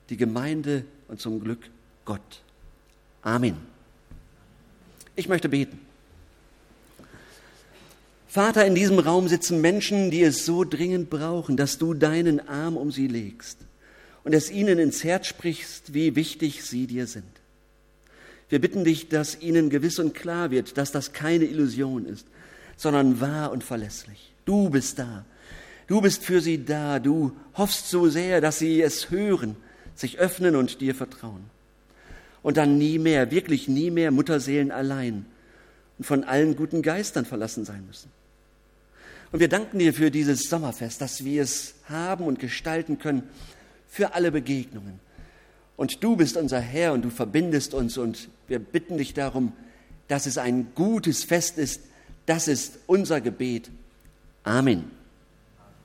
die 0.10 0.17
Gemeinde 0.17 0.84
und 1.08 1.21
zum 1.21 1.39
Glück 1.39 1.69
Gott. 2.06 2.41
Amen. 3.21 3.77
Ich 5.18 5.28
möchte 5.28 5.50
beten. 5.50 5.80
Vater, 8.28 8.66
in 8.68 8.76
diesem 8.76 9.00
Raum 9.00 9.28
sitzen 9.28 9.62
Menschen, 9.62 10.12
die 10.12 10.22
es 10.22 10.46
so 10.46 10.64
dringend 10.64 11.10
brauchen, 11.10 11.58
dass 11.58 11.80
du 11.80 11.96
deinen 11.96 12.48
Arm 12.48 12.78
um 12.78 12.92
sie 12.92 13.08
legst 13.08 13.58
und 14.24 14.34
es 14.34 14.52
ihnen 14.52 14.78
ins 14.78 15.04
Herz 15.04 15.26
sprichst, 15.26 15.96
wie 15.96 16.16
wichtig 16.16 16.64
sie 16.64 16.86
dir 16.86 17.08
sind. 17.08 17.26
Wir 18.50 18.62
bitten 18.62 18.84
dich, 18.84 19.10
dass 19.10 19.42
ihnen 19.42 19.72
gewiss 19.72 19.98
und 19.98 20.14
klar 20.14 20.52
wird, 20.52 20.78
dass 20.78 20.92
das 20.92 21.14
keine 21.14 21.46
Illusion 21.46 22.06
ist, 22.06 22.28
sondern 22.76 23.20
wahr 23.20 23.52
und 23.52 23.64
verlässlich. 23.64 24.34
Du 24.46 24.70
bist 24.70 25.00
da. 25.00 25.26
Du 25.88 26.00
bist 26.00 26.24
für 26.24 26.42
sie 26.42 26.64
da. 26.64 27.00
Du 27.00 27.32
hoffst 27.56 27.90
so 27.90 28.08
sehr, 28.08 28.40
dass 28.40 28.60
sie 28.60 28.84
es 28.84 29.10
hören, 29.10 29.56
sich 29.96 30.20
öffnen 30.20 30.56
und 30.56 30.80
dir 30.80 30.94
vertrauen. 30.94 31.57
Und 32.48 32.56
dann 32.56 32.78
nie 32.78 32.98
mehr, 32.98 33.30
wirklich 33.30 33.68
nie 33.68 33.92
mehr 33.92 34.10
Mutterseelen 34.10 34.72
allein 34.72 35.26
und 35.98 36.06
von 36.06 36.24
allen 36.24 36.56
guten 36.56 36.82
Geistern 36.82 37.26
verlassen 37.26 37.66
sein 37.66 37.86
müssen. 37.86 38.10
Und 39.34 39.42
wir 39.42 39.50
danken 39.50 39.80
dir 39.80 39.94
für 39.94 40.12
dieses 40.12 40.44
Sommerfest, 40.44 41.02
dass 41.02 41.26
wir 41.26 41.44
es 41.44 41.74
haben 41.90 42.24
und 42.24 42.40
gestalten 42.40 43.00
können 43.00 43.24
für 43.90 44.14
alle 44.14 44.32
Begegnungen. 44.32 45.02
Und 45.76 46.02
du 46.06 46.16
bist 46.16 46.38
unser 46.38 46.62
Herr 46.62 46.94
und 46.94 47.02
du 47.02 47.10
verbindest 47.10 47.74
uns 47.74 47.98
und 47.98 48.30
wir 48.48 48.60
bitten 48.60 48.98
dich 48.98 49.14
darum, 49.14 49.52
dass 50.08 50.26
es 50.26 50.38
ein 50.38 50.68
gutes 50.74 51.26
Fest 51.26 51.58
ist. 51.58 51.82
Das 52.28 52.48
ist 52.48 52.80
unser 52.88 53.20
Gebet. 53.20 53.70
Amen. 54.46 54.97